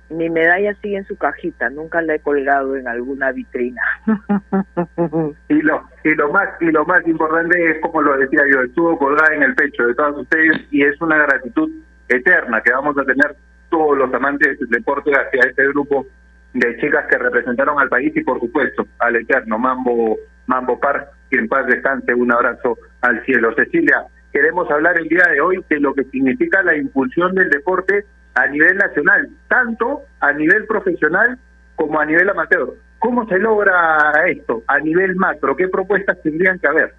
[0.10, 3.82] mi medalla sigue en su cajita, nunca la he colgado en alguna vitrina.
[5.48, 8.98] Y lo, y lo más y lo más importante es como lo decía yo, estuvo
[8.98, 11.70] colgada en el pecho de todos ustedes y es una gratitud
[12.08, 13.36] eterna que vamos a tener
[13.70, 16.06] todos los amantes del deporte hacia este grupo
[16.54, 21.38] de chicas que representaron al país y por supuesto al eterno Mambo Mambo Par, que
[21.38, 23.54] en paz descanse, un abrazo al cielo.
[23.56, 28.06] Cecilia, queremos hablar el día de hoy de lo que significa la impulsión del deporte
[28.34, 31.38] a nivel nacional, tanto a nivel profesional
[31.76, 32.74] como a nivel amateur.
[33.00, 35.56] ¿Cómo se logra esto a nivel macro?
[35.56, 36.94] ¿Qué propuestas tendrían que haber?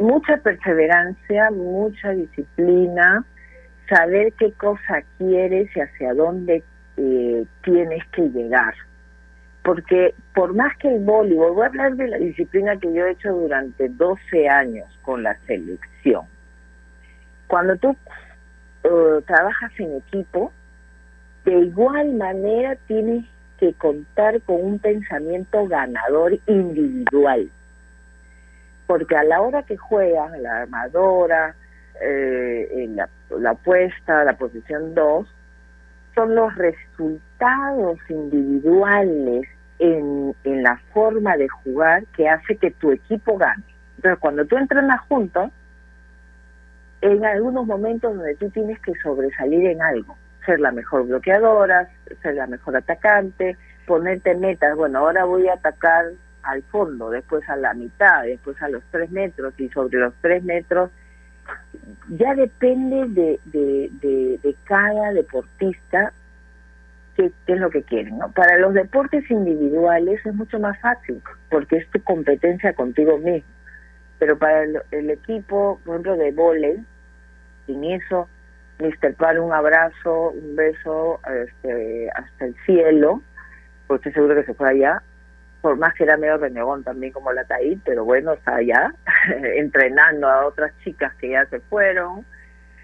[0.00, 3.24] mucha perseverancia, mucha disciplina,
[3.88, 6.64] saber qué cosa quieres y hacia dónde
[7.00, 8.74] eh, tienes que llegar.
[9.62, 13.12] Porque por más que el voleibol, voy a hablar de la disciplina que yo he
[13.12, 16.24] hecho durante 12 años con la selección.
[17.46, 17.96] Cuando tú
[18.84, 20.52] eh, trabajas en equipo,
[21.44, 23.24] de igual manera tienes
[23.58, 27.50] que contar con un pensamiento ganador individual
[28.90, 31.54] porque a la hora que juegas, la armadora,
[32.02, 33.08] eh, en la,
[33.38, 35.28] la apuesta, la posición 2,
[36.14, 43.38] son los resultados individuales en, en la forma de jugar que hace que tu equipo
[43.38, 43.64] gane.
[43.96, 45.50] Entonces, cuando tú entrenas juntos,
[47.00, 51.88] en algunos momentos donde tú tienes que sobresalir en algo, ser la mejor bloqueadora,
[52.22, 56.06] ser la mejor atacante, ponerte metas, bueno, ahora voy a atacar
[56.42, 60.42] al fondo, después a la mitad, después a los tres metros y sobre los tres
[60.42, 60.90] metros,
[62.08, 66.12] ya depende de, de, de, cada deportista
[67.16, 68.18] qué, es lo que quieren.
[68.18, 68.30] ¿no?
[68.32, 73.48] Para los deportes individuales es mucho más fácil porque es tu competencia contigo mismo.
[74.18, 76.84] Pero para el, equipo, por ejemplo, de volei,
[77.66, 78.28] sin eso,
[78.78, 79.14] Mr.
[79.14, 83.22] Par, un abrazo, un beso este, hasta el cielo,
[83.86, 85.02] porque estoy seguro que se fue allá,
[85.60, 88.94] por más que era medio renegón también como la Taí, pero bueno, está allá
[89.56, 92.24] entrenando a otras chicas que ya se fueron.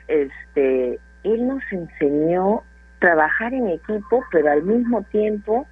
[0.08, 2.62] Este, él nos enseñó
[2.98, 5.66] trabajar en equipo, pero al mismo tiempo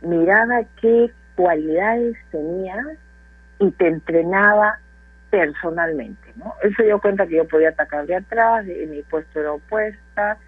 [0.00, 2.86] miraba qué cualidades tenías
[3.58, 4.78] y te entrenaba
[5.30, 6.54] personalmente, ¿no?
[6.62, 10.38] Él se dio cuenta que yo podía atacar de atrás, de, mi puesto era opuesta,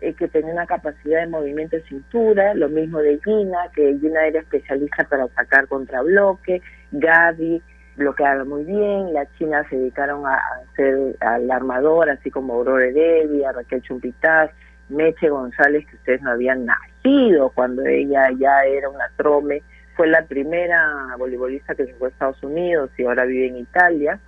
[0.00, 4.26] eh, que tenía una capacidad de movimiento de cintura, lo mismo de Gina, que Gina
[4.26, 7.62] era especialista para atacar contra bloque, Gaby
[7.96, 13.52] bloqueaba muy bien, las chinas se dedicaron a, hacer al armador, así como Aurora Heredia,
[13.52, 14.50] Raquel Chumpitaz,
[14.88, 19.62] Meche González, que ustedes no habían nacido cuando ella ya era una trome,
[19.96, 24.20] fue la primera voleibolista que se fue a Estados Unidos y ahora vive en Italia.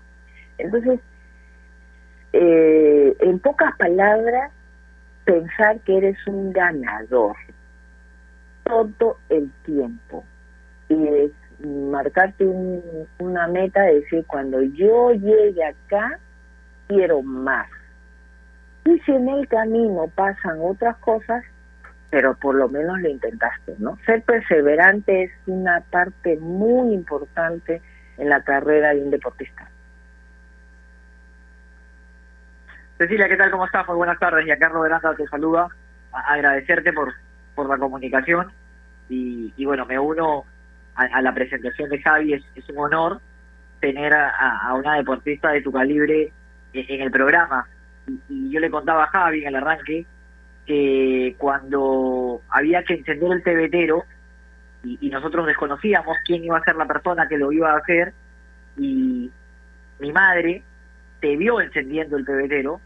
[0.58, 0.98] Entonces,
[2.32, 4.50] eh, en pocas palabras,
[5.30, 7.36] pensar que eres un ganador
[8.64, 10.24] todo el tiempo.
[10.88, 11.30] Y
[11.64, 16.18] marcarte un- una meta de decir, cuando yo llegue acá,
[16.88, 17.68] quiero más.
[18.84, 21.44] Y si en el camino pasan otras cosas,
[22.10, 23.96] pero por lo menos lo intentaste, ¿no?
[24.04, 27.80] Ser perseverante es una parte muy importante
[28.18, 29.70] en la carrera de un deportista.
[33.00, 33.50] Cecilia, ¿qué tal?
[33.50, 33.86] ¿Cómo estás?
[33.88, 34.46] Muy buenas tardes.
[34.46, 35.68] Y acá Roberanda te saluda.
[36.12, 37.14] A- agradecerte por,
[37.54, 38.52] por la comunicación.
[39.08, 40.44] Y, y bueno, me uno
[40.94, 42.34] a, a la presentación de Javi.
[42.34, 43.18] Es, un honor
[43.80, 46.30] tener a, a- a una deportista de tu calibre
[46.74, 47.66] en, en el programa.
[48.28, 50.04] Y, yo le contaba a Javi en el arranque
[50.66, 54.04] que cuando había que encender el pebetero
[54.84, 58.12] y, y nosotros desconocíamos quién iba a ser la persona que lo iba a hacer
[58.76, 59.30] y
[60.00, 60.62] mi madre
[61.20, 62.78] te vio encendiendo el pebetero,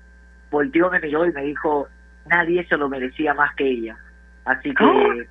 [0.54, 1.88] volteó, me miró y me dijo,
[2.26, 3.96] nadie se lo merecía más que ella.
[4.44, 5.28] Así que,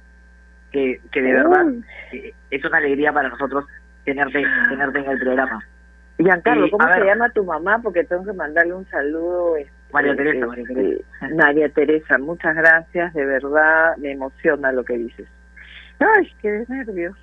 [0.72, 1.66] que, que de verdad
[2.12, 3.66] eh, es una alegría para nosotros
[4.04, 5.64] tenerte, tenerte en el programa.
[6.18, 7.80] Giancarlo, ¿cómo se llama tu mamá?
[7.82, 9.56] Porque tengo que mandarle un saludo.
[9.58, 11.36] este, María Teresa, este, María Teresa.
[11.36, 15.28] María Teresa, muchas gracias, de verdad me emociona lo que dices.
[16.00, 17.16] Ay, qué nervios.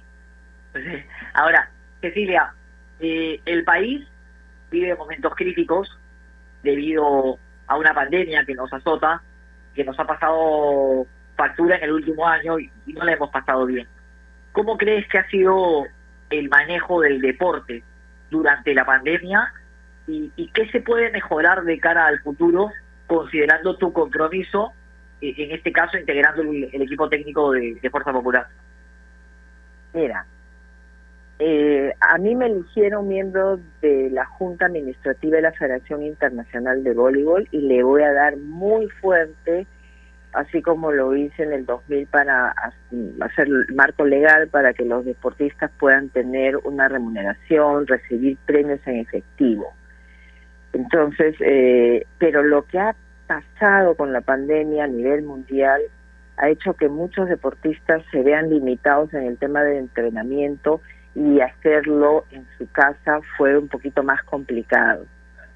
[0.72, 1.04] Sí.
[1.34, 1.68] Ahora,
[2.00, 2.54] Cecilia,
[3.00, 4.06] eh, el país
[4.70, 5.98] vive momentos críticos
[6.62, 7.38] debido
[7.70, 9.22] a una pandemia que nos azota,
[9.76, 11.06] que nos ha pasado
[11.36, 13.86] factura en el último año y, no la hemos pasado bien.
[14.50, 15.84] ¿Cómo crees que ha sido
[16.30, 17.84] el manejo del deporte
[18.28, 19.52] durante la pandemia
[20.08, 22.72] y, y qué se puede mejorar de cara al futuro
[23.06, 24.72] considerando tu compromiso,
[25.20, 28.48] eh, en este caso integrando el, equipo técnico de Fuerza Popular?
[29.94, 30.26] Mira,
[31.42, 36.92] eh, a mí me eligieron miembro de la Junta Administrativa de la Federación Internacional de
[36.92, 39.66] Voleibol y le voy a dar muy fuerte,
[40.34, 42.54] así como lo hice en el 2000 para
[43.22, 48.96] hacer el marco legal para que los deportistas puedan tener una remuneración, recibir premios en
[48.98, 49.72] efectivo.
[50.74, 52.94] Entonces, eh, pero lo que ha
[53.26, 55.80] pasado con la pandemia a nivel mundial
[56.36, 60.82] ha hecho que muchos deportistas se vean limitados en el tema del entrenamiento
[61.14, 65.06] y hacerlo en su casa fue un poquito más complicado.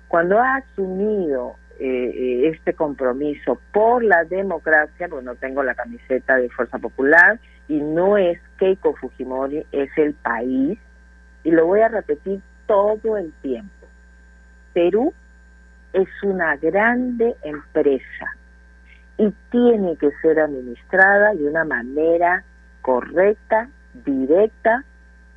[0.09, 6.49] Cuando ha asumido eh, eh, este compromiso por la democracia, bueno, tengo la camiseta de
[6.51, 7.39] Fuerza Popular
[7.69, 10.79] y no es Keiko Fujimori, es el país,
[11.43, 13.87] y lo voy a repetir todo el tiempo.
[14.73, 15.13] Perú
[15.93, 18.37] es una grande empresa
[19.17, 22.43] y tiene que ser administrada de una manera
[22.83, 23.69] correcta,
[24.05, 24.85] directa,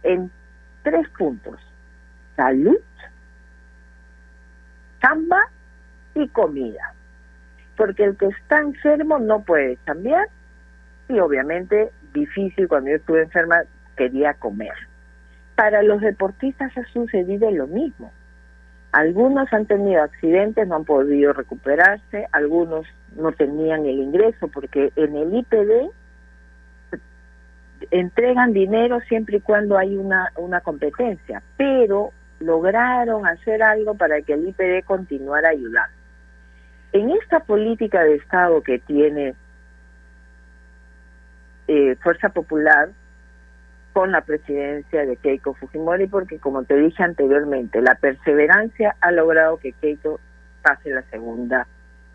[0.07, 0.31] en
[0.83, 1.59] tres puntos.
[2.35, 2.77] Salud,
[5.01, 5.41] chamba
[6.15, 6.93] y comida.
[7.75, 10.27] Porque el que está enfermo no puede cambiar
[11.09, 13.63] y obviamente difícil cuando yo estuve enferma
[13.95, 14.73] quería comer.
[15.55, 18.11] Para los deportistas ha sucedido lo mismo.
[18.93, 25.15] Algunos han tenido accidentes, no han podido recuperarse, algunos no tenían el ingreso porque en
[25.15, 25.91] el IPD
[27.91, 34.33] entregan dinero siempre y cuando hay una, una competencia, pero lograron hacer algo para que
[34.33, 35.95] el IPD continuara ayudando.
[36.93, 39.35] En esta política de Estado que tiene
[41.67, 42.89] eh, Fuerza Popular
[43.93, 49.57] con la presidencia de Keiko Fujimori, porque como te dije anteriormente, la perseverancia ha logrado
[49.57, 50.19] que Keiko
[50.61, 51.67] pase la segunda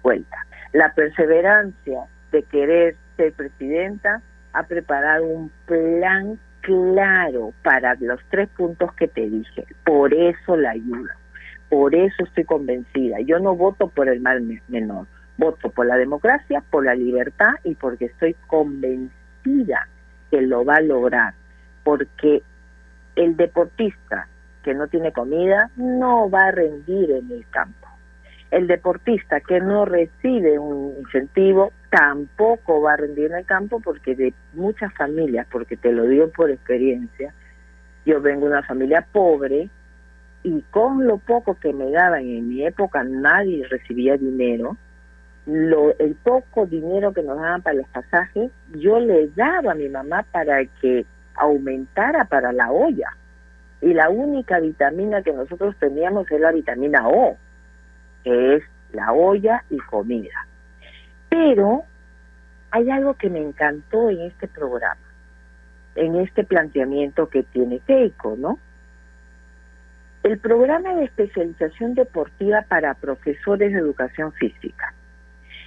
[0.03, 0.37] vuelta.
[0.73, 8.93] La perseverancia de querer ser presidenta ha preparado un plan claro para los tres puntos
[8.95, 9.67] que te dije.
[9.85, 11.17] Por eso la ayuda.
[11.69, 13.21] Por eso estoy convencida.
[13.21, 15.07] Yo no voto por el mal me- menor.
[15.39, 19.89] Voto por la democracia, por la libertad y porque estoy convencida
[20.31, 21.35] que lo va a lograr.
[21.83, 22.43] Porque
[23.17, 24.29] el deportista
[24.63, 27.89] que no tiene comida no va a rendir en el campo.
[28.51, 34.15] El deportista que no recibe un incentivo tampoco va a rendir en el campo porque
[34.15, 37.35] de muchas familias, porque te lo digo por experiencia,
[38.07, 39.69] yo vengo de una familia pobre
[40.43, 44.79] y con lo poco que me daban en mi época nadie recibía dinero,
[45.45, 49.91] lo, el poco dinero que nos daban para los pasajes, yo le daba a mi
[49.91, 53.11] mamá para que aumentara para la olla.
[53.83, 57.37] Y la única vitamina que nosotros teníamos es la vitamina O,
[58.25, 58.63] que es
[58.93, 60.47] la olla y comida.
[61.33, 61.85] Pero
[62.71, 65.01] hay algo que me encantó en este programa,
[65.95, 68.59] en este planteamiento que tiene Keiko, ¿no?
[70.25, 74.93] el programa de especialización deportiva para profesores de educación física.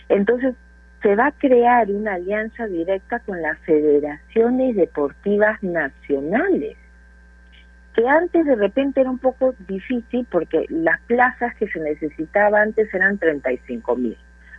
[0.08, 0.54] Entonces,
[1.02, 6.78] se va a crear una alianza directa con las federaciones deportivas nacionales,
[7.96, 12.94] que antes de repente era un poco difícil porque las plazas que se necesitaban antes
[12.94, 14.18] eran 35 mil.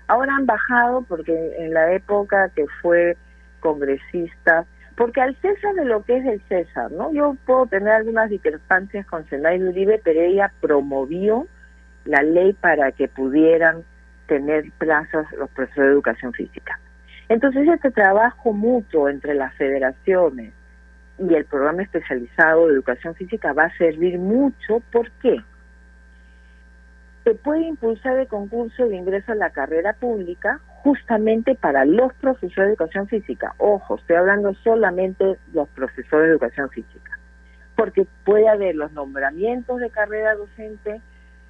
[0.08, 3.16] Ahora han bajado porque en la época que fue
[3.60, 4.64] congresista,
[4.96, 7.12] porque al César de lo que es el César, ¿no?
[7.12, 11.46] Yo puedo tener algunas discrepancias con Senay Uribe, pero ella promovió
[12.04, 13.84] la ley para que pudieran
[14.26, 16.78] tener plazas los profesores de educación física.
[17.28, 20.52] Entonces, este trabajo mutuo entre las federaciones
[21.18, 24.80] y el programa especializado de educación física va a servir mucho.
[24.92, 25.36] ¿Por qué?
[27.26, 32.68] Se puede impulsar el concurso de ingreso a la carrera pública justamente para los profesores
[32.68, 33.52] de educación física.
[33.58, 37.18] Ojo, estoy hablando solamente de los profesores de educación física.
[37.74, 41.00] Porque puede haber los nombramientos de carrera docente,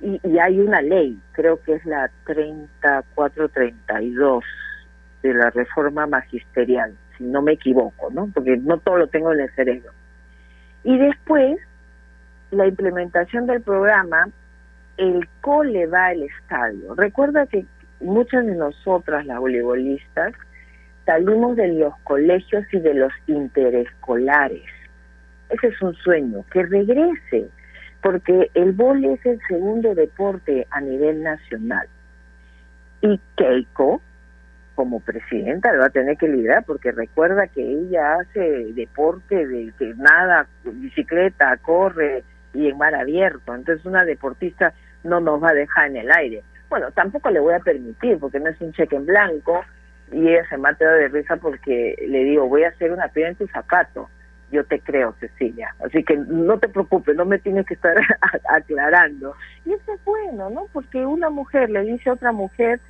[0.01, 4.45] y, y, hay una ley, creo que es la 3432
[5.23, 8.31] de la reforma magisterial, si no me equivoco, ¿no?
[8.33, 9.93] Porque no todo lo tengo en el cerebro.
[10.85, 11.59] Y después,
[12.51, 14.31] la implementación del programa,
[14.97, 16.95] el cole va al estadio.
[16.95, 17.65] Recuerda que
[18.01, 20.33] muchas de nosotras, las voleibolistas,
[21.05, 24.65] salimos de los colegios y de los interescolares.
[25.49, 27.49] Ese es un sueño, que regrese
[28.03, 31.89] porque el vóley es el segundo deporte a nivel nacional.
[33.01, 34.01] Y Keiko,
[34.75, 39.73] como presidenta, lo va a tener que liderar, porque recuerda que ella hace deporte de
[39.79, 42.23] que nada, bicicleta, corre
[42.53, 43.55] y en mar abierto.
[43.55, 44.73] Entonces una deportista
[45.07, 46.43] no nos va a dejar en el aire.
[46.69, 49.65] Bueno, tampoco le voy a permitir, porque no es un cheque en blanco,
[50.13, 53.37] y ella se mata de risa porque le digo, voy a hacer una piedra en
[53.37, 54.09] tu zapato
[54.51, 55.75] yo te creo, Cecilia.
[55.85, 57.97] Así que no te preocupes, no me tienes que estar
[58.49, 59.35] aclarando.
[59.65, 60.67] Y eso es bueno, ¿no?
[60.73, 62.81] Porque una mujer le dice a otra mujer,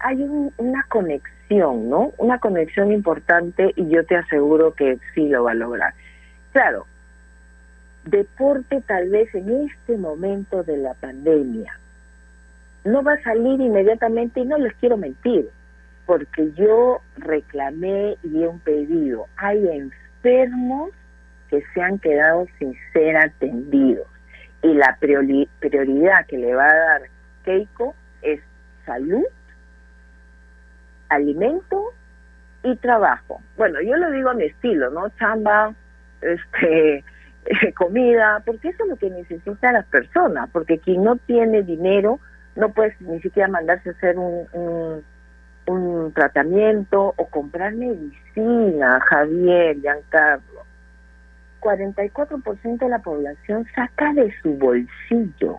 [0.00, 0.22] hay
[0.56, 2.12] una conexión, ¿no?
[2.18, 5.94] Una conexión importante y yo te aseguro que sí lo va a lograr.
[6.52, 6.86] Claro,
[8.04, 11.78] deporte tal vez en este momento de la pandemia
[12.84, 15.48] no va a salir inmediatamente y no les quiero mentir,
[16.06, 19.26] porque yo reclamé y he un pedido.
[19.36, 19.92] Hay en
[20.22, 20.90] enfermos
[21.48, 24.06] que se han quedado sin ser atendidos.
[24.62, 27.02] Y la prioridad que le va a dar
[27.44, 28.40] Keiko es
[28.84, 29.24] salud,
[31.08, 31.92] alimento
[32.62, 33.40] y trabajo.
[33.56, 35.08] Bueno, yo lo digo a mi estilo, ¿no?
[35.18, 35.74] Chamba,
[36.20, 37.02] este,
[37.76, 42.20] comida, porque eso es lo que necesitan las personas, porque quien no tiene dinero
[42.56, 45.02] no puede ni siquiera mandarse a hacer un
[45.70, 50.64] un tratamiento o comprar medicina, Javier, Giancarlo.
[51.60, 55.58] 44% de la población saca de su bolsillo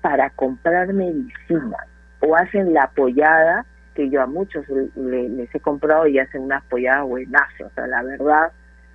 [0.00, 1.76] para comprar medicina
[2.20, 4.64] o hacen la apoyada, que yo a muchos
[4.96, 8.52] les he comprado y hacen una apoyada buenas, o sea, la verdad,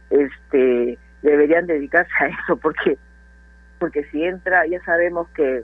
[0.10, 2.98] este, deberían dedicarse a eso porque
[3.80, 5.64] porque si entra, ya sabemos que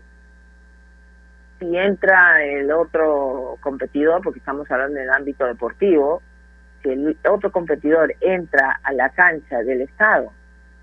[1.59, 6.21] si entra el otro competidor, porque estamos hablando del ámbito deportivo,
[6.81, 10.31] si el otro competidor entra a la cancha del Estado,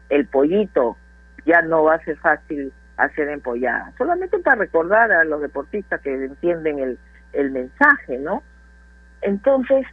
[0.09, 0.97] el pollito
[1.45, 3.93] ya no va a ser fácil hacer empollada.
[3.97, 6.99] Solamente para recordar a los deportistas que entienden el,
[7.33, 8.43] el mensaje, ¿no?
[9.23, 9.87] Entonces,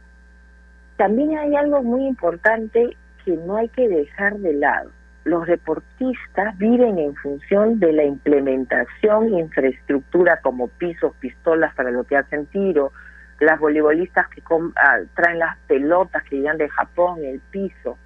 [0.96, 2.96] también hay algo muy importante
[3.28, 4.90] que no hay que dejar de lado
[5.24, 12.04] los deportistas viven en función de la implementación de infraestructura como pisos, pistolas para lo
[12.04, 12.92] que hacen tiro,
[13.38, 14.42] las voleibolistas que
[14.76, 17.98] ah, traen las pelotas que llegan de Japón, el piso.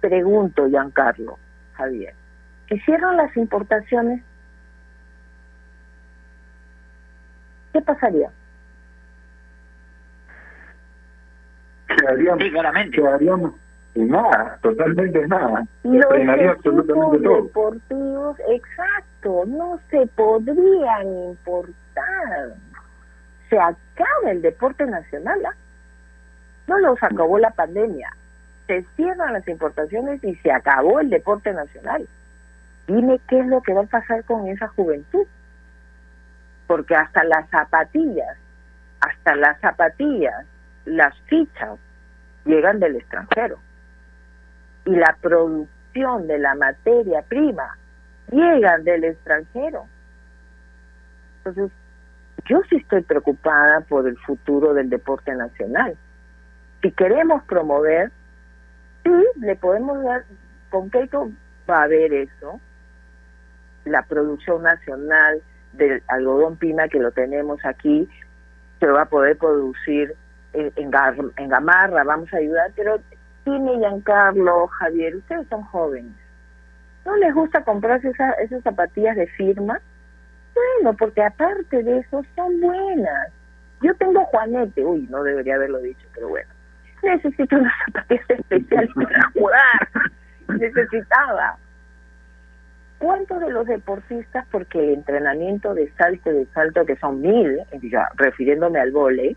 [0.00, 1.38] Pregunto, Giancarlo,
[1.74, 2.14] Javier,
[2.68, 4.20] si cierran las importaciones,
[7.72, 8.30] ¿qué pasaría?
[11.86, 13.67] Quedaríamos, quedaríamos
[14.04, 15.66] nada, totalmente nada.
[15.82, 17.42] Los absolutamente todo.
[17.42, 22.54] deportivos, exacto, no se podrían importar.
[23.48, 25.54] Se acaba el deporte nacional, ¿ah?
[26.66, 28.10] No los acabó la pandemia.
[28.66, 32.06] Se cierran las importaciones y se acabó el deporte nacional.
[32.86, 35.26] Dime qué es lo que va a pasar con esa juventud.
[36.66, 38.36] Porque hasta las zapatillas,
[39.00, 40.44] hasta las zapatillas,
[40.84, 41.78] las fichas
[42.44, 43.58] llegan del extranjero
[44.88, 47.76] y la producción de la materia prima
[48.30, 49.84] llegan del extranjero.
[51.38, 51.70] Entonces,
[52.46, 55.94] yo sí estoy preocupada por el futuro del deporte nacional.
[56.80, 58.10] Si queremos promover,
[59.04, 59.10] sí,
[59.40, 60.24] le podemos dar,
[60.70, 61.30] con Keiko
[61.68, 62.58] va a haber eso,
[63.84, 65.42] la producción nacional
[65.74, 68.08] del algodón pima que lo tenemos aquí
[68.80, 70.14] se va a poder producir
[70.54, 72.98] en, en, Gamarra, vamos a ayudar, pero
[73.48, 76.12] Tini, Giancarlo, Javier, ustedes son jóvenes.
[77.06, 79.80] ¿No les gusta comprarse esa- esas zapatillas de firma?
[80.54, 83.32] Bueno, porque aparte de eso son buenas.
[83.80, 86.50] Yo tengo Juanete, uy, no debería haberlo dicho, pero bueno.
[87.02, 89.88] Necesito unas zapatillas especiales para jugar.
[90.48, 91.56] Necesitaba.
[92.98, 98.10] ¿Cuántos de los deportistas, porque el entrenamiento de salto de salto, que son mil, ya,
[98.16, 99.36] refiriéndome al vole,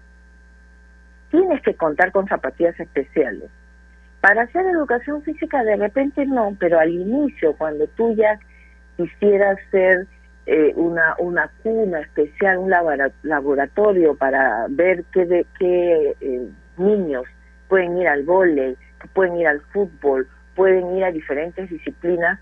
[1.30, 3.50] tienes que contar con zapatillas especiales?
[4.22, 8.40] Para hacer educación física de repente no, pero al inicio, cuando tú ya
[8.98, 10.06] quisieras ser
[10.46, 16.48] eh, una, una cuna especial, un labora- laboratorio para ver qué, de, qué eh,
[16.78, 17.26] niños
[17.68, 18.78] pueden ir al vóley,
[19.14, 22.40] pueden ir al fútbol, pueden ir a diferentes disciplinas,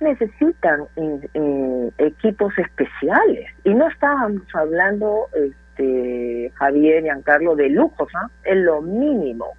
[0.00, 3.46] necesitan in- in- equipos especiales.
[3.64, 8.28] Y no estábamos hablando, este, Javier y Giancarlo, de lujos, ¿ah?
[8.44, 9.54] es lo mínimo.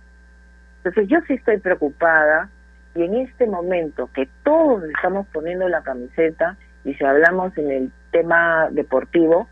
[0.88, 2.50] Entonces yo sí estoy preocupada
[2.96, 7.92] y en este momento que todos estamos poniendo la camiseta y si hablamos en el
[8.12, 9.50] tema deportivo,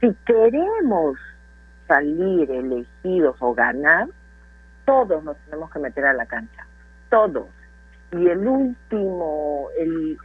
[0.00, 1.18] si queremos
[1.86, 4.06] salir elegidos o ganar,
[4.86, 6.66] todos nos tenemos que meter a la cancha,
[7.10, 7.48] todos.
[8.12, 10.16] Y el último, el,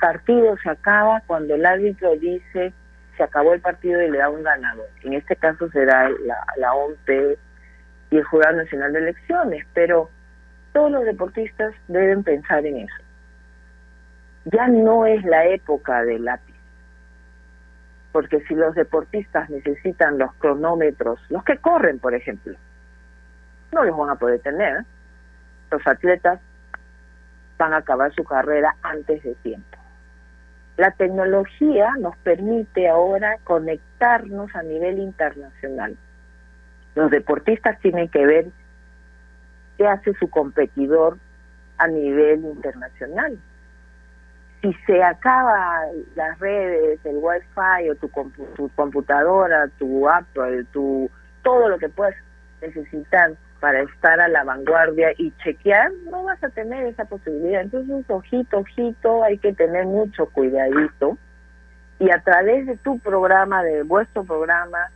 [0.00, 2.72] partido se acaba cuando el árbitro dice
[3.16, 4.88] se acabó el partido y le da un ganador.
[5.04, 6.74] En este caso será la, la
[8.14, 10.08] y el Jurado Nacional de Elecciones, pero
[10.72, 12.94] todos los deportistas deben pensar en eso.
[14.44, 16.54] Ya no es la época del lápiz,
[18.12, 22.54] porque si los deportistas necesitan los cronómetros, los que corren, por ejemplo,
[23.72, 24.84] no los van a poder tener.
[25.72, 26.38] Los atletas
[27.58, 29.76] van a acabar su carrera antes de tiempo.
[30.76, 35.96] La tecnología nos permite ahora conectarnos a nivel internacional.
[36.94, 38.46] Los deportistas tienen que ver
[39.76, 41.18] qué hace su competidor
[41.78, 43.36] a nivel internacional.
[44.62, 45.82] Si se acaba
[46.14, 51.10] las redes, el wifi o tu, compu- tu computadora, tu Apple, tu
[51.42, 52.14] todo lo que puedas
[52.62, 57.62] necesitar para estar a la vanguardia y chequear, no vas a tener esa posibilidad.
[57.62, 61.18] Entonces, ojito, ojito, hay que tener mucho cuidadito.
[61.98, 64.90] Y a través de tu programa, de vuestro programa,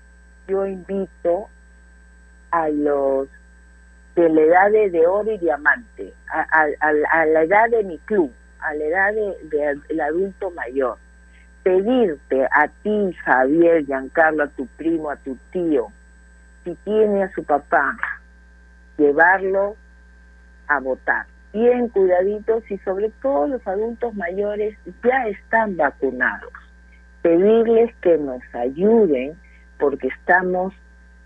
[0.46, 1.48] yo invito
[2.50, 3.28] a los
[4.14, 8.74] de la edad de, de oro y diamante, a, la edad de mi club, a
[8.74, 10.98] la edad del de, el adulto mayor,
[11.62, 15.88] pedirte a ti, Javier, Giancarlo, a tu primo, a tu tío,
[16.64, 17.96] si tiene a su papá,
[18.96, 19.76] llevarlo
[20.66, 21.26] a votar.
[21.52, 26.52] Bien cuidaditos y sobre todo los adultos mayores ya están vacunados.
[27.22, 29.38] Pedirles que nos ayuden
[29.78, 30.74] porque estamos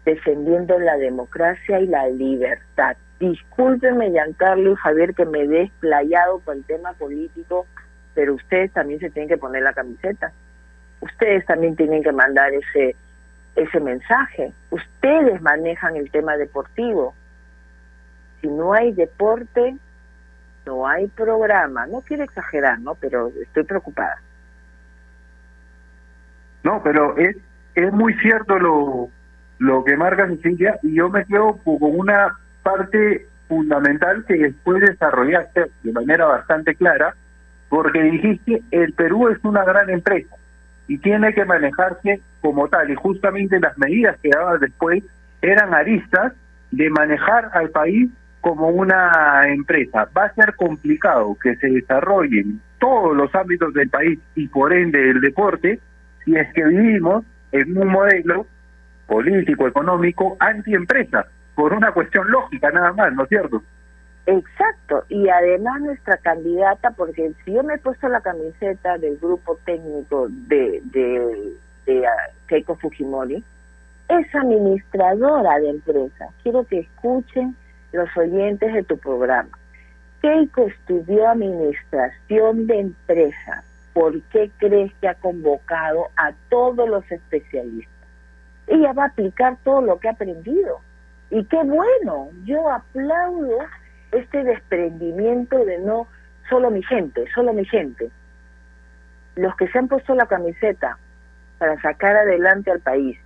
[0.05, 2.97] defendiendo la democracia y la libertad.
[3.21, 7.67] Discúlpenme, Giancarlo y Javier, que me he desplayado por el tema político,
[8.15, 10.33] pero ustedes también se tienen que poner la camiseta.
[11.01, 12.97] Ustedes también tienen que mandar ese,
[13.55, 14.53] ese mensaje.
[14.71, 17.15] Ustedes manejan el tema deportivo.
[18.41, 19.77] Si no hay deporte,
[20.67, 21.87] no hay programa.
[21.87, 22.97] No quiero exagerar, ¿no?
[22.97, 24.21] Pero estoy preocupada.
[26.65, 27.37] No, pero es,
[27.75, 29.11] es muy cierto lo,
[29.63, 35.67] lo que marca Cecilia y yo me quedo con una parte fundamental que después desarrollaste
[35.85, 37.15] de manera bastante clara,
[37.69, 40.35] porque dijiste el Perú es una gran empresa
[40.89, 45.05] y tiene que manejarse como tal y justamente las medidas que dabas después
[45.43, 46.33] eran aristas
[46.73, 48.11] de manejar al país
[48.41, 50.09] como una empresa.
[50.17, 55.11] Va a ser complicado que se desarrollen todos los ámbitos del país y por ende
[55.11, 55.79] el deporte
[56.25, 58.47] si es que vivimos en un modelo
[59.13, 63.63] político, económico, antiempresa, por una cuestión lógica nada más, ¿no es cierto?
[64.25, 69.59] Exacto, y además nuestra candidata, porque si yo me he puesto la camiseta del grupo
[69.67, 71.53] técnico de, de,
[71.85, 73.45] de ah, Keiko Fujimori,
[74.09, 76.31] es administradora de empresas.
[76.43, 77.55] Quiero que escuchen
[77.93, 79.51] los oyentes de tu programa.
[80.23, 83.63] Keiko estudió administración de empresas.
[83.93, 87.92] ¿Por qué crees que ha convocado a todos los especialistas?
[88.73, 90.81] Ella va a aplicar todo lo que ha aprendido.
[91.29, 93.59] Y qué bueno, yo aplaudo
[94.13, 96.07] este desprendimiento de no
[96.49, 98.11] solo mi gente, solo mi gente.
[99.37, 100.97] Los que se han puesto la camiseta
[101.59, 103.19] para sacar adelante al país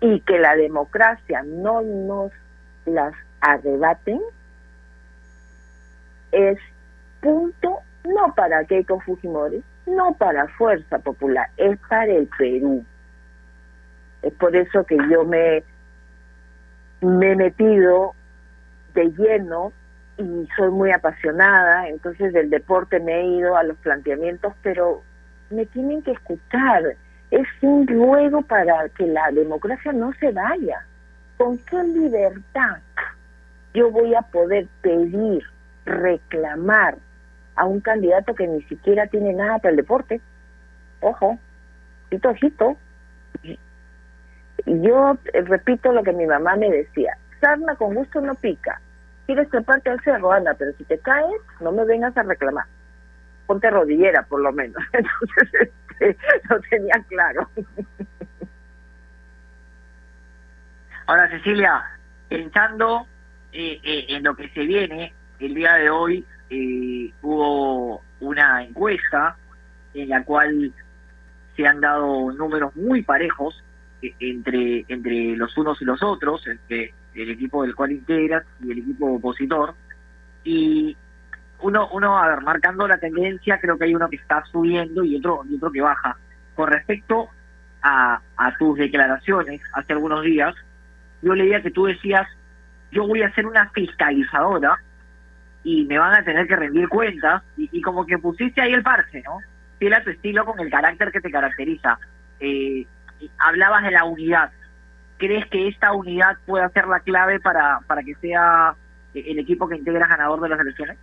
[0.00, 2.30] y que la democracia no nos
[2.86, 4.20] las arrebaten,
[6.30, 6.58] es
[7.20, 12.84] punto no para Keiko Fujimori, no para Fuerza Popular, es para el Perú.
[14.24, 15.62] Es por eso que yo me,
[17.02, 18.14] me he metido
[18.94, 19.72] de lleno
[20.16, 25.02] y soy muy apasionada, entonces del deporte me he ido a los planteamientos, pero
[25.50, 26.96] me tienen que escuchar.
[27.30, 30.86] Es un ruego para que la democracia no se vaya.
[31.36, 32.78] ¿Con qué libertad
[33.74, 35.42] yo voy a poder pedir,
[35.84, 36.96] reclamar
[37.56, 40.20] a un candidato que ni siquiera tiene nada para el deporte?
[41.00, 41.38] Ojo,
[42.06, 42.76] ojito, ojito.
[44.66, 48.80] Yo eh, repito lo que mi mamá me decía, sarna con gusto no pica.
[49.26, 52.66] Quieres treparte al cerro, anda, pero si te caes, no me vengas a reclamar.
[53.46, 54.82] Ponte rodillera, por lo menos.
[54.92, 56.16] Entonces, este,
[56.48, 57.48] lo tenía claro.
[61.06, 61.82] Ahora, Cecilia,
[62.28, 63.06] pensando
[63.52, 69.36] eh, eh, en lo que se viene, el día de hoy eh, hubo una encuesta
[69.92, 70.72] en la cual
[71.56, 73.62] se han dado números muy parejos
[74.18, 78.78] entre, entre los unos y los otros, entre el equipo del cual integras y el
[78.78, 79.74] equipo opositor.
[80.44, 80.96] Y
[81.60, 85.16] uno, uno, a ver, marcando la tendencia, creo que hay uno que está subiendo y
[85.16, 86.16] otro, y otro que baja.
[86.54, 87.28] Con respecto
[87.82, 90.54] a, a tus declaraciones hace algunos días,
[91.22, 92.26] yo leía que tú decías,
[92.90, 94.78] yo voy a ser una fiscalizadora
[95.64, 99.22] y me van a tener que rendir cuentas y, como que pusiste ahí el parche,
[99.22, 99.38] ¿no?
[99.78, 101.98] Fiel a tu estilo con el carácter que te caracteriza.
[102.38, 102.86] Eh,
[103.38, 104.50] hablabas de la unidad.
[105.18, 108.74] ¿Crees que esta unidad puede ser la clave para, para que sea
[109.14, 110.98] el equipo que integra ganador de las elecciones?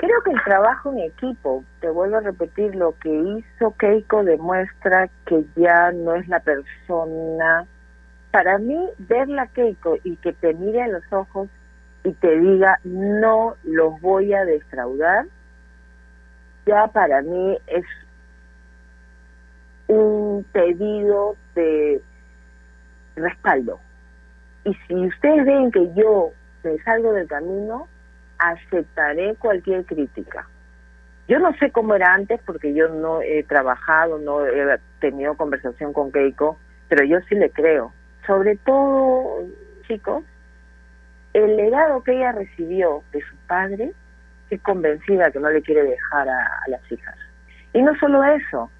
[0.00, 5.10] Creo que el trabajo en equipo, te vuelvo a repetir, lo que hizo Keiko demuestra
[5.26, 7.66] que ya no es la persona.
[8.30, 11.50] Para mí, verla Keiko y que te mire a los ojos
[12.02, 15.26] y te diga, no los voy a defraudar,
[16.64, 17.84] ya para mí es
[19.90, 22.00] un pedido de
[23.16, 23.80] respaldo.
[24.64, 26.30] Y si ustedes ven que yo
[26.62, 27.88] me salgo del camino,
[28.38, 30.46] aceptaré cualquier crítica.
[31.26, 35.92] Yo no sé cómo era antes porque yo no he trabajado, no he tenido conversación
[35.92, 36.56] con Keiko,
[36.88, 37.92] pero yo sí le creo.
[38.26, 39.44] Sobre todo,
[39.88, 40.22] chicos,
[41.32, 43.92] el legado que ella recibió de su padre,
[44.50, 47.16] es convencida que no le quiere dejar a, a las hijas.
[47.72, 48.70] Y no solo eso,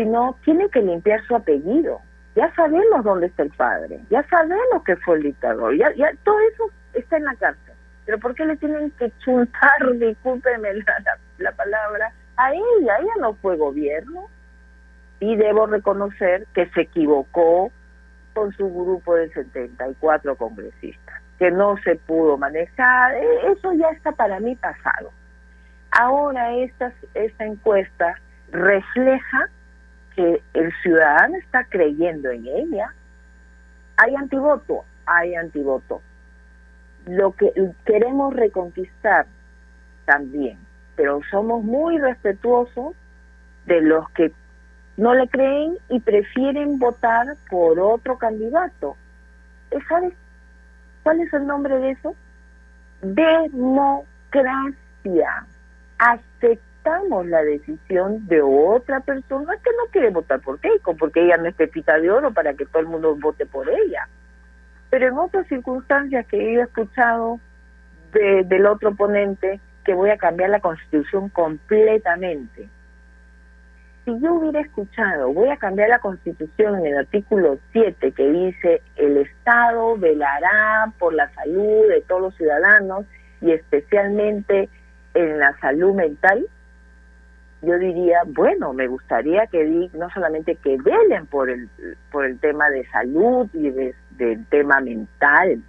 [0.00, 2.00] sino tiene que limpiar su apellido.
[2.34, 5.92] Ya sabemos dónde está el padre, ya sabemos que fue el dictador, ya,
[6.24, 7.74] todo eso está en la cárcel.
[8.06, 10.70] Pero ¿por qué le tienen que chuntar, discúlpeme
[11.38, 12.96] la palabra, a ella?
[12.98, 14.28] Ella no fue gobierno.
[15.22, 17.70] Y debo reconocer que se equivocó
[18.32, 23.16] con su grupo de 74 congresistas, que no se pudo manejar.
[23.16, 25.10] E, eso ya está para mí pasado.
[25.90, 28.14] Ahora esta, esta encuesta
[28.50, 29.50] refleja
[30.54, 32.92] el ciudadano está creyendo en ella.
[33.96, 36.00] Hay antivoto, hay antivoto.
[37.06, 37.52] Lo que
[37.84, 39.26] queremos reconquistar
[40.04, 40.58] también,
[40.96, 42.94] pero somos muy respetuosos
[43.66, 44.32] de los que
[44.96, 48.96] no le creen y prefieren votar por otro candidato.
[49.88, 50.12] ¿Sabes
[51.02, 52.14] cuál es el nombre de eso?
[53.00, 54.76] Democracia.
[56.82, 61.48] Aceptamos la decisión de otra persona que no quiere votar por Keiko, porque ella no
[61.48, 64.08] es pepita de oro para que todo el mundo vote por ella.
[64.88, 67.38] Pero en otras circunstancias que he escuchado
[68.12, 72.68] de, del otro ponente, que voy a cambiar la constitución completamente.
[74.06, 78.82] Si yo hubiera escuchado, voy a cambiar la constitución en el artículo 7 que dice
[78.96, 83.04] el Estado velará por la salud de todos los ciudadanos
[83.42, 84.70] y especialmente
[85.14, 86.46] en la salud mental,
[87.62, 91.68] yo diría, bueno, me gustaría que di, no solamente que velen por el,
[92.10, 95.62] por el tema de salud y de, del tema mental,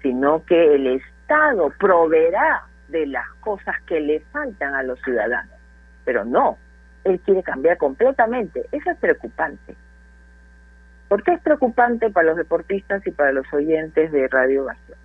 [0.00, 5.56] sino que el Estado proveerá de las cosas que le faltan a los ciudadanos.
[6.04, 6.56] Pero no,
[7.02, 8.66] él quiere cambiar completamente.
[8.70, 9.74] Eso es preocupante.
[11.08, 14.98] ¿Por qué es preocupante para los deportistas y para los oyentes de Radio Ovación?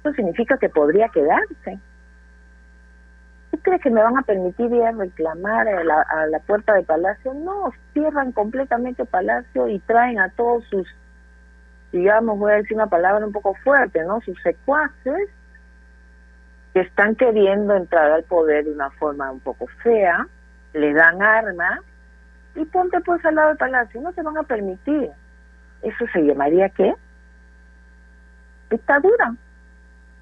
[0.00, 1.78] Eso significa que podría quedarse.
[3.64, 6.74] ¿Tú crees que me van a permitir ir a reclamar a la, a la puerta
[6.74, 7.32] de Palacio?
[7.32, 10.86] No, cierran completamente Palacio y traen a todos sus,
[11.90, 14.20] digamos, voy a decir una palabra un poco fuerte, ¿no?
[14.20, 15.30] Sus secuaces
[16.74, 20.26] que están queriendo entrar al poder de una forma un poco fea,
[20.74, 21.80] le dan armas
[22.56, 25.10] y ponte pues al lado del palacio, no te van a permitir.
[25.80, 26.94] ¿Eso se llamaría qué?
[28.68, 29.34] Dictadura.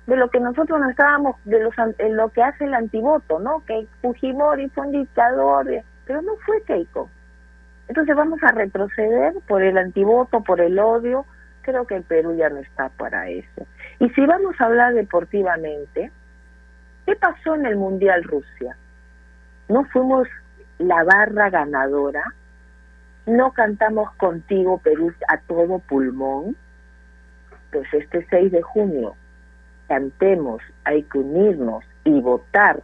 [0.06, 3.38] De lo que nosotros no estábamos, de los, an- en lo que hace el antivoto,
[3.38, 3.64] ¿no?
[3.66, 7.08] Que Fujimori fue un dictador, eh, pero no fue Keiko.
[7.88, 11.24] Entonces vamos a retroceder por el antivoto, por el odio.
[11.62, 13.66] Creo que el Perú ya no está para eso.
[14.00, 16.10] Y si vamos a hablar deportivamente,
[17.06, 18.76] ¿qué pasó en el Mundial Rusia?
[19.68, 20.26] No fuimos
[20.78, 22.24] la barra ganadora,
[23.26, 26.56] no cantamos contigo Perú a todo pulmón.
[27.70, 29.14] Pues este 6 de junio
[29.88, 32.80] cantemos, hay que unirnos y votar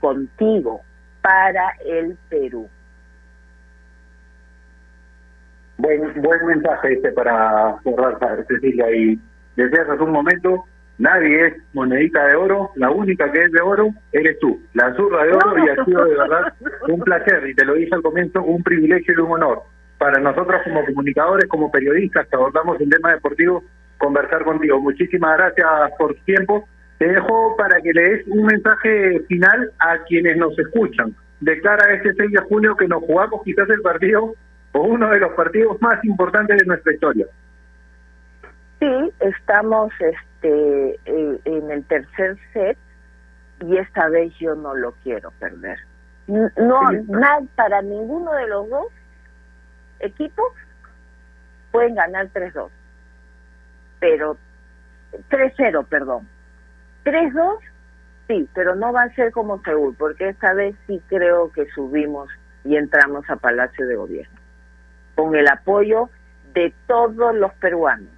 [0.00, 0.80] contigo
[1.22, 2.68] para el Perú.
[5.78, 8.90] Buen, buen mensaje este para cerrar, Cecilia.
[8.94, 9.18] Y
[9.56, 10.64] decías hace un momento,
[10.98, 15.24] nadie es monedita de oro, la única que es de oro eres tú, la zurra
[15.24, 16.52] de oro, y ha sido de verdad
[16.88, 19.62] un placer, y te lo dije al comienzo, un privilegio y un honor.
[19.98, 23.64] Para nosotros como comunicadores, como periodistas que abordamos el tema deportivo,
[24.04, 24.80] conversar contigo.
[24.80, 26.68] Muchísimas gracias por tu tiempo.
[26.98, 31.14] Te dejo para que le des un mensaje final a quienes nos escuchan.
[31.40, 34.34] De cara a este 6 de junio que nos jugamos quizás el partido
[34.72, 37.26] o uno de los partidos más importantes de nuestra historia.
[38.80, 42.76] Sí, estamos este en el tercer set
[43.60, 45.78] y esta vez yo no lo quiero perder.
[46.26, 48.86] No, nada para ninguno de los dos
[50.00, 50.52] equipos
[51.70, 52.68] pueden ganar 3-2.
[54.00, 54.36] Pero
[55.30, 56.28] 3-0, perdón.
[57.04, 57.58] 3-2
[58.28, 62.28] sí, pero no va a ser como Seúl, porque esta vez sí creo que subimos
[62.64, 64.40] y entramos a Palacio de Gobierno
[65.14, 66.10] con el apoyo
[66.54, 68.08] de todos los peruanos,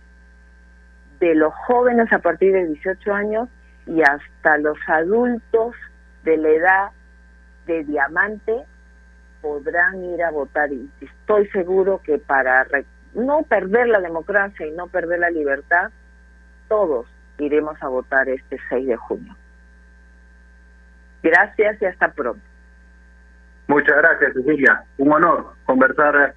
[1.20, 3.48] de los jóvenes a partir de 18 años
[3.86, 5.74] y hasta los adultos
[6.24, 6.90] de la edad
[7.66, 8.64] de diamante
[9.42, 12.66] podrán ir a votar y estoy seguro que para
[13.16, 15.90] no perder la democracia y no perder la libertad,
[16.68, 17.06] todos
[17.38, 19.34] iremos a votar este 6 de junio.
[21.22, 22.42] Gracias y hasta pronto.
[23.68, 24.84] Muchas gracias, Cecilia.
[24.98, 26.34] Un honor conversar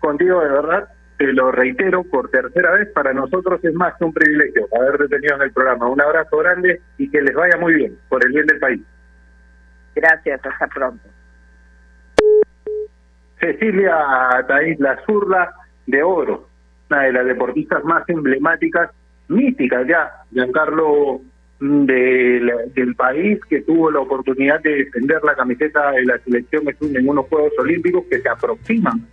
[0.00, 0.88] contigo, de verdad.
[1.16, 5.36] Te lo reitero por tercera vez, para nosotros es más que un privilegio haberte tenido
[5.36, 5.88] en el programa.
[5.88, 8.82] Un abrazo grande y que les vaya muy bien, por el bien del país.
[9.94, 11.08] Gracias, hasta pronto.
[13.40, 15.54] Cecilia Taís, la zurda
[15.86, 16.46] de oro,
[16.90, 18.90] una de las deportistas más emblemáticas,
[19.28, 21.20] míticas ya, Giancarlo
[21.60, 26.64] mm, del, del país, que tuvo la oportunidad de defender la camiseta de la selección
[26.80, 29.06] en unos Juegos Olímpicos que se aproximan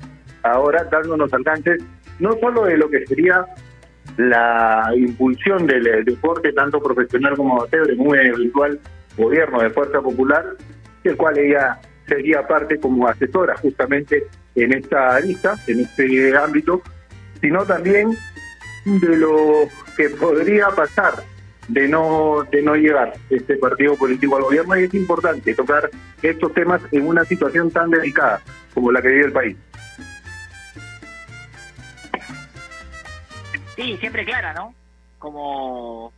[0.44, 1.82] ahora dándonos alcances
[2.20, 3.46] no solo de lo que sería
[4.18, 8.80] la impulsión del eh, deporte tanto profesional como amateur en un eventual
[9.18, 10.46] gobierno de Fuerza Popular,
[11.04, 14.24] del cual ella sería parte como asesora justamente
[14.56, 16.82] en esta lista, en este ámbito,
[17.42, 18.18] sino también
[18.86, 21.24] de lo que podría pasar
[21.68, 25.90] de no de no llegar este partido político al gobierno y es importante tocar
[26.22, 28.42] estos temas en una situación tan delicada
[28.74, 29.58] como la que vive el país.
[33.76, 34.74] Sí, siempre clara, ¿no?
[35.18, 36.12] Como,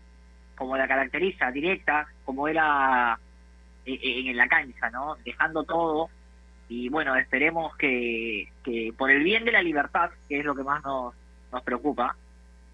[0.55, 3.17] como la caracteriza, directa, como era
[3.86, 5.15] eh, eh, en la cancha, ¿no?
[5.23, 6.09] Dejando todo.
[6.68, 10.63] Y bueno, esperemos que, que por el bien de la libertad, que es lo que
[10.63, 11.13] más nos,
[11.51, 12.16] nos preocupa,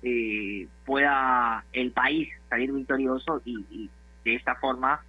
[0.04, 3.90] eh, pueda el país salir victorioso y,
[4.24, 5.02] de esta forma,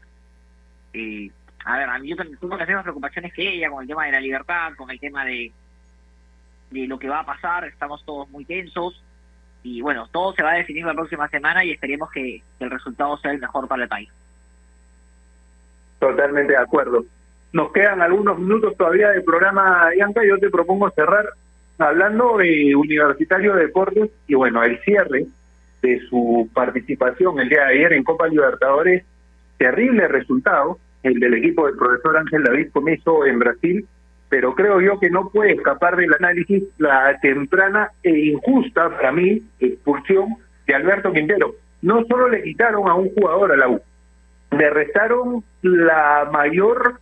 [0.92, 1.30] eh,
[1.64, 4.12] a ver, a mí yo tengo las mismas preocupaciones que ella con el tema de
[4.12, 5.52] la libertad, con el tema de,
[6.70, 9.02] de lo que va a pasar, estamos todos muy tensos
[9.62, 13.16] y bueno, todo se va a definir la próxima semana y esperemos que el resultado
[13.18, 14.10] sea el mejor para el país.
[16.00, 17.04] Totalmente de acuerdo.
[17.52, 20.22] Nos quedan algunos minutos todavía del programa, Bianca.
[20.24, 21.26] Yo te propongo cerrar
[21.78, 25.26] hablando de Universitario de Deportes y bueno, el cierre
[25.82, 29.04] de su participación el día de ayer en Copa Libertadores.
[29.58, 33.86] Terrible resultado, el del equipo del profesor Ángel David Comeso en Brasil,
[34.30, 39.42] pero creo yo que no puede escapar del análisis la temprana e injusta, para mí,
[39.60, 40.36] expulsión
[40.66, 41.54] de Alberto Quintero.
[41.82, 43.80] No solo le quitaron a un jugador a la U,
[44.52, 47.01] le restaron la mayor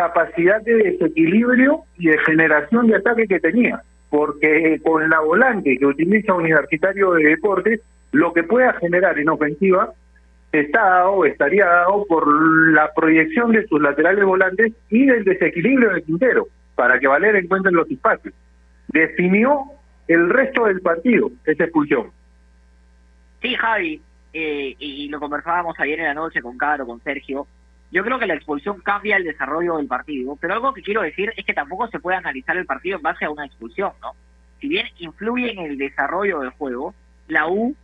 [0.00, 5.84] capacidad de desequilibrio y de generación de ataque que tenía, porque con la volante que
[5.84, 7.80] utiliza Universitario de Deportes,
[8.12, 9.92] lo que pueda generar en ofensiva
[10.52, 12.26] está dado, estaría dado por
[12.72, 17.70] la proyección de sus laterales volantes y del desequilibrio de Quintero, para que Valera encuentre
[17.70, 18.32] los espacios.
[18.88, 19.64] Definió
[20.08, 22.10] el resto del partido, esa expulsión.
[23.42, 24.00] Sí, Javi,
[24.32, 27.46] eh, y lo conversábamos ayer en la noche con Caro, con Sergio.
[27.92, 31.32] Yo creo que la expulsión cambia el desarrollo del partido, pero algo que quiero decir
[31.36, 34.12] es que tampoco se puede analizar el partido en base a una expulsión, ¿no?
[34.60, 36.94] Si bien influye en el desarrollo del juego,
[37.28, 37.74] la U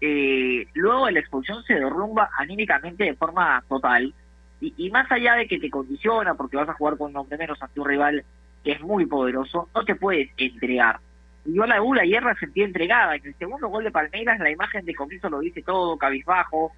[0.00, 4.14] eh, luego de la expulsión se derrumba anímicamente de forma total.
[4.62, 7.62] Y, más allá de que te condiciona porque vas a jugar con un hombre menos
[7.62, 8.24] ante un rival
[8.62, 11.00] que es muy poderoso, no te puedes entregar.
[11.46, 13.16] Y yo la U, la hierra sentía entregada.
[13.16, 16.72] En el segundo gol de Palmeiras, la imagen de Comiso lo dice todo, cabizbajo,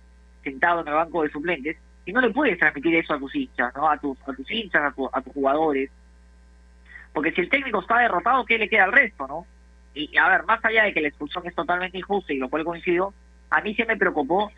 [0.44, 1.76] sentado en el banco de suplentes.
[2.04, 3.88] Y no le puedes transmitir eso a tus hinchas, ¿no?
[3.88, 5.90] A tus, a tus hinchas, a, tu- a tus jugadores.
[7.12, 9.46] Porque si el técnico está derrotado, ¿qué le queda al resto, no?
[9.94, 12.64] Y a ver, más allá de que la expulsión es totalmente injusta y lo cual
[12.64, 13.12] coincido,
[13.50, 14.50] a mí se me preocupó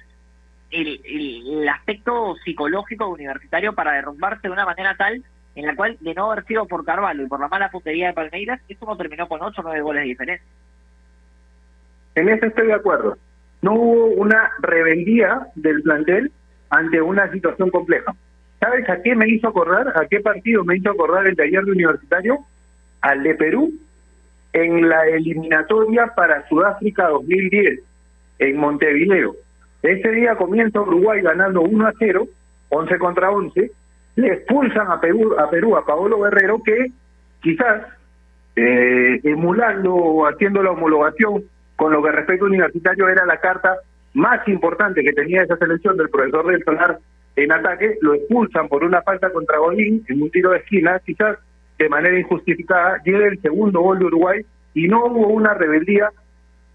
[0.70, 5.22] el, el, el aspecto psicológico universitario para derrumbarse de una manera tal
[5.56, 8.12] en la cual, de no haber sido por Carvalho y por la mala puntería de
[8.12, 10.46] Palmeiras, esto no terminó con 8 o 9 goles de diferencia.
[12.14, 13.18] En eso estoy de acuerdo.
[13.62, 16.32] No hubo una rebeldía del plantel
[16.70, 18.14] ante una situación compleja.
[18.60, 19.88] ¿Sabes a qué me hizo acordar?
[19.96, 22.38] ¿A qué partido me hizo acordar el ayer de Universitario?
[23.00, 23.72] Al de Perú
[24.54, 27.80] en la eliminatoria para Sudáfrica 2010
[28.38, 29.34] en Montevideo.
[29.82, 32.26] Ese día comienza Uruguay ganando 1 a 0,
[32.70, 33.70] 11 contra 11,
[34.16, 36.86] le expulsan a Perú, a Perú, a Paolo Guerrero, que
[37.42, 37.82] quizás
[38.56, 41.42] eh, emulando o haciendo la homologación
[41.76, 43.76] con lo que respecta a Universitario era la carta
[44.14, 46.98] más importante que tenía esa selección del profesor del Solar
[47.36, 51.38] en ataque, lo expulsan por una falta contra Golín en un tiro de esquina, quizás
[51.78, 56.10] de manera injustificada, llega el segundo gol de Uruguay y no hubo una rebeldía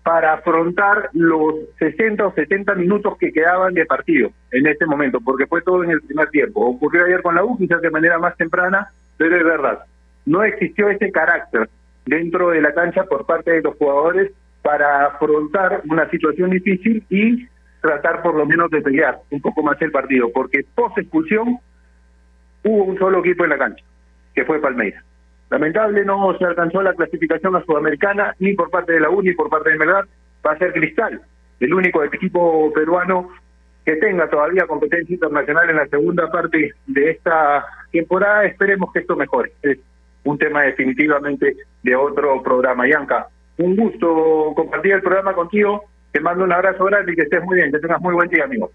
[0.03, 5.47] para afrontar los 60 o 70 minutos que quedaban de partido en ese momento, porque
[5.47, 6.65] fue todo en el primer tiempo.
[6.65, 9.79] Ocurrió ayer con la U, quizás de manera más temprana, pero es verdad.
[10.25, 11.69] No existió ese carácter
[12.05, 14.31] dentro de la cancha por parte de los jugadores
[14.62, 17.47] para afrontar una situación difícil y
[17.82, 21.60] tratar por lo menos de pelear un poco más el partido, porque post expulsión
[22.64, 23.84] hubo un solo equipo en la cancha,
[24.34, 25.03] que fue Palmeiras.
[25.49, 29.34] Lamentable no se alcanzó la clasificación a Sudamericana ni por parte de la U ni
[29.34, 30.05] por parte de Melgar.
[30.45, 31.22] Va a ser Cristal,
[31.60, 33.30] el único equipo peruano
[33.84, 38.45] que tenga todavía competencia internacional en la segunda parte de esta temporada.
[38.45, 39.53] Esperemos que esto mejore.
[39.64, 39.80] Es
[40.24, 42.88] un tema definitivamente de otro programa.
[42.88, 43.28] Yanka,
[43.60, 45.84] un gusto compartir el programa contigo.
[46.12, 47.72] Te mando un abrazo grande y que estés muy bien.
[47.72, 48.72] Que tengas muy buen día, amigo.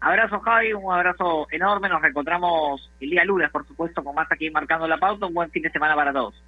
[0.00, 4.48] Abrazo Javi, un abrazo enorme, nos reencontramos el día lunes, por supuesto, con más aquí
[4.50, 6.42] marcando la pauta, un buen fin de semana para todos.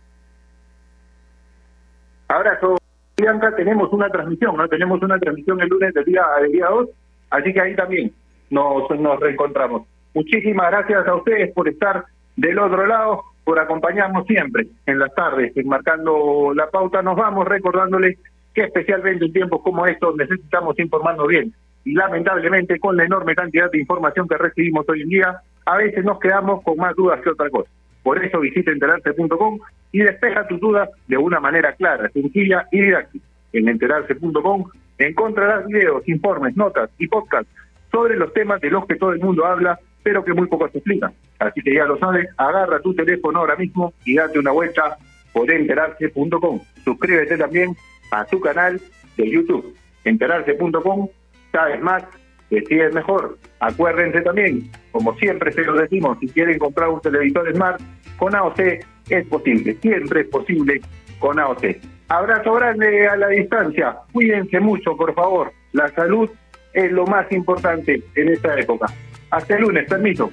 [2.29, 2.79] Abrazo,
[3.19, 3.55] Bianca.
[3.55, 4.67] Tenemos una transmisión, ¿no?
[4.69, 6.89] Tenemos una transmisión el lunes del día, del día 2,
[7.31, 8.15] así que ahí también
[8.49, 9.83] nos, nos reencontramos.
[10.15, 15.57] Muchísimas gracias a ustedes por estar del otro lado, por acompañarnos siempre en las tardes,
[15.57, 17.03] en marcando la pauta.
[17.03, 18.19] Nos vamos recordándoles
[18.55, 21.53] que especialmente en tiempos como estos necesitamos informarnos bien.
[21.85, 26.05] Y lamentablemente con la enorme cantidad de información que recibimos hoy en día, a veces
[26.05, 27.71] nos quedamos con más dudas que otra cosa.
[28.03, 29.59] Por eso visita enterarse.com
[29.93, 33.25] y despeja tus dudas de una manera clara, sencilla y didáctica.
[33.53, 34.65] En enterarse.com
[34.99, 37.53] encontrarás videos, informes, notas y podcasts
[37.91, 40.79] sobre los temas de los que todo el mundo habla, pero que muy poco se
[40.79, 41.13] explican.
[41.39, 44.97] Así que ya lo sabes, agarra tu teléfono ahora mismo y date una vuelta
[45.33, 46.61] por enterarse.com.
[46.85, 47.77] Suscríbete también
[48.11, 48.81] a su canal
[49.17, 49.75] de YouTube,
[50.05, 51.09] enterarse.com.
[51.51, 52.05] Sabes más,
[52.51, 53.39] decides mejor.
[53.61, 57.81] Acuérdense también, como siempre se lo decimos, si quieren comprar un televisor Smart
[58.17, 58.61] con AOC,
[59.09, 60.81] es posible, siempre es posible
[61.19, 61.77] con AOC.
[62.09, 65.53] Abrazo grande a la distancia, cuídense mucho, por favor.
[65.73, 66.29] La salud
[66.75, 68.87] es lo más importante en esta época.
[69.33, 70.31] Hasta el lunes, permiso.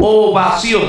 [0.00, 0.80] Ovación.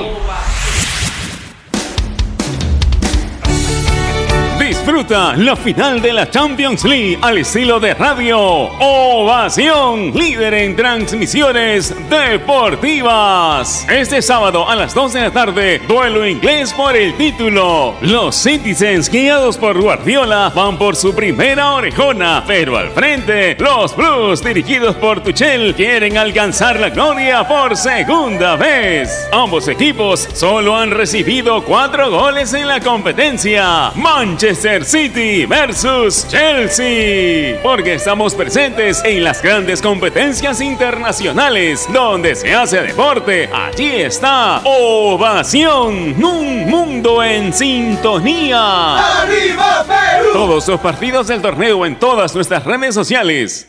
[4.94, 8.38] Disfruta la final de la Champions League al estilo de radio.
[8.38, 13.84] Ovación, líder en transmisiones deportivas.
[13.90, 17.96] Este sábado a las 2 de la tarde, duelo inglés por el título.
[18.02, 24.44] Los Citizens, guiados por Guardiola, van por su primera orejona, pero al frente, los Blues,
[24.44, 29.10] dirigidos por Tuchel, quieren alcanzar la gloria por segunda vez.
[29.32, 33.90] Ambos equipos solo han recibido cuatro goles en la competencia.
[33.96, 37.58] Manchester City versus Chelsea.
[37.62, 43.48] Porque estamos presentes en las grandes competencias internacionales donde se hace deporte.
[43.52, 49.22] Allí está Ovación, un mundo en sintonía.
[49.22, 50.30] ¡Arriba Perú!
[50.32, 53.68] Todos los partidos del torneo en todas nuestras redes sociales.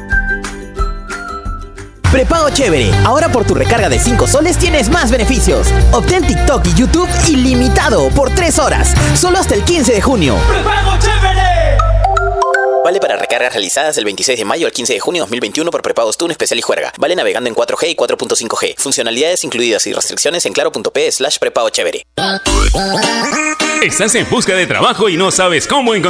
[2.11, 2.91] Prepago chévere.
[3.05, 5.67] Ahora por tu recarga de 5 soles tienes más beneficios.
[5.93, 8.93] Obtén TikTok y YouTube ilimitado por 3 horas.
[9.15, 10.35] Solo hasta el 15 de junio.
[10.49, 11.77] ¡Prepago chévere!
[12.83, 16.17] Vale para recargas realizadas del 26 de mayo al 15 de junio 2021 por prepagos
[16.17, 16.91] TUN especial y juerga.
[16.97, 18.75] Vale navegando en 4G y 4.5G.
[18.77, 22.05] Funcionalidades incluidas y restricciones en claro.p slash prepago chévere.
[23.81, 26.01] Estás en busca de trabajo y no sabes cómo encontrar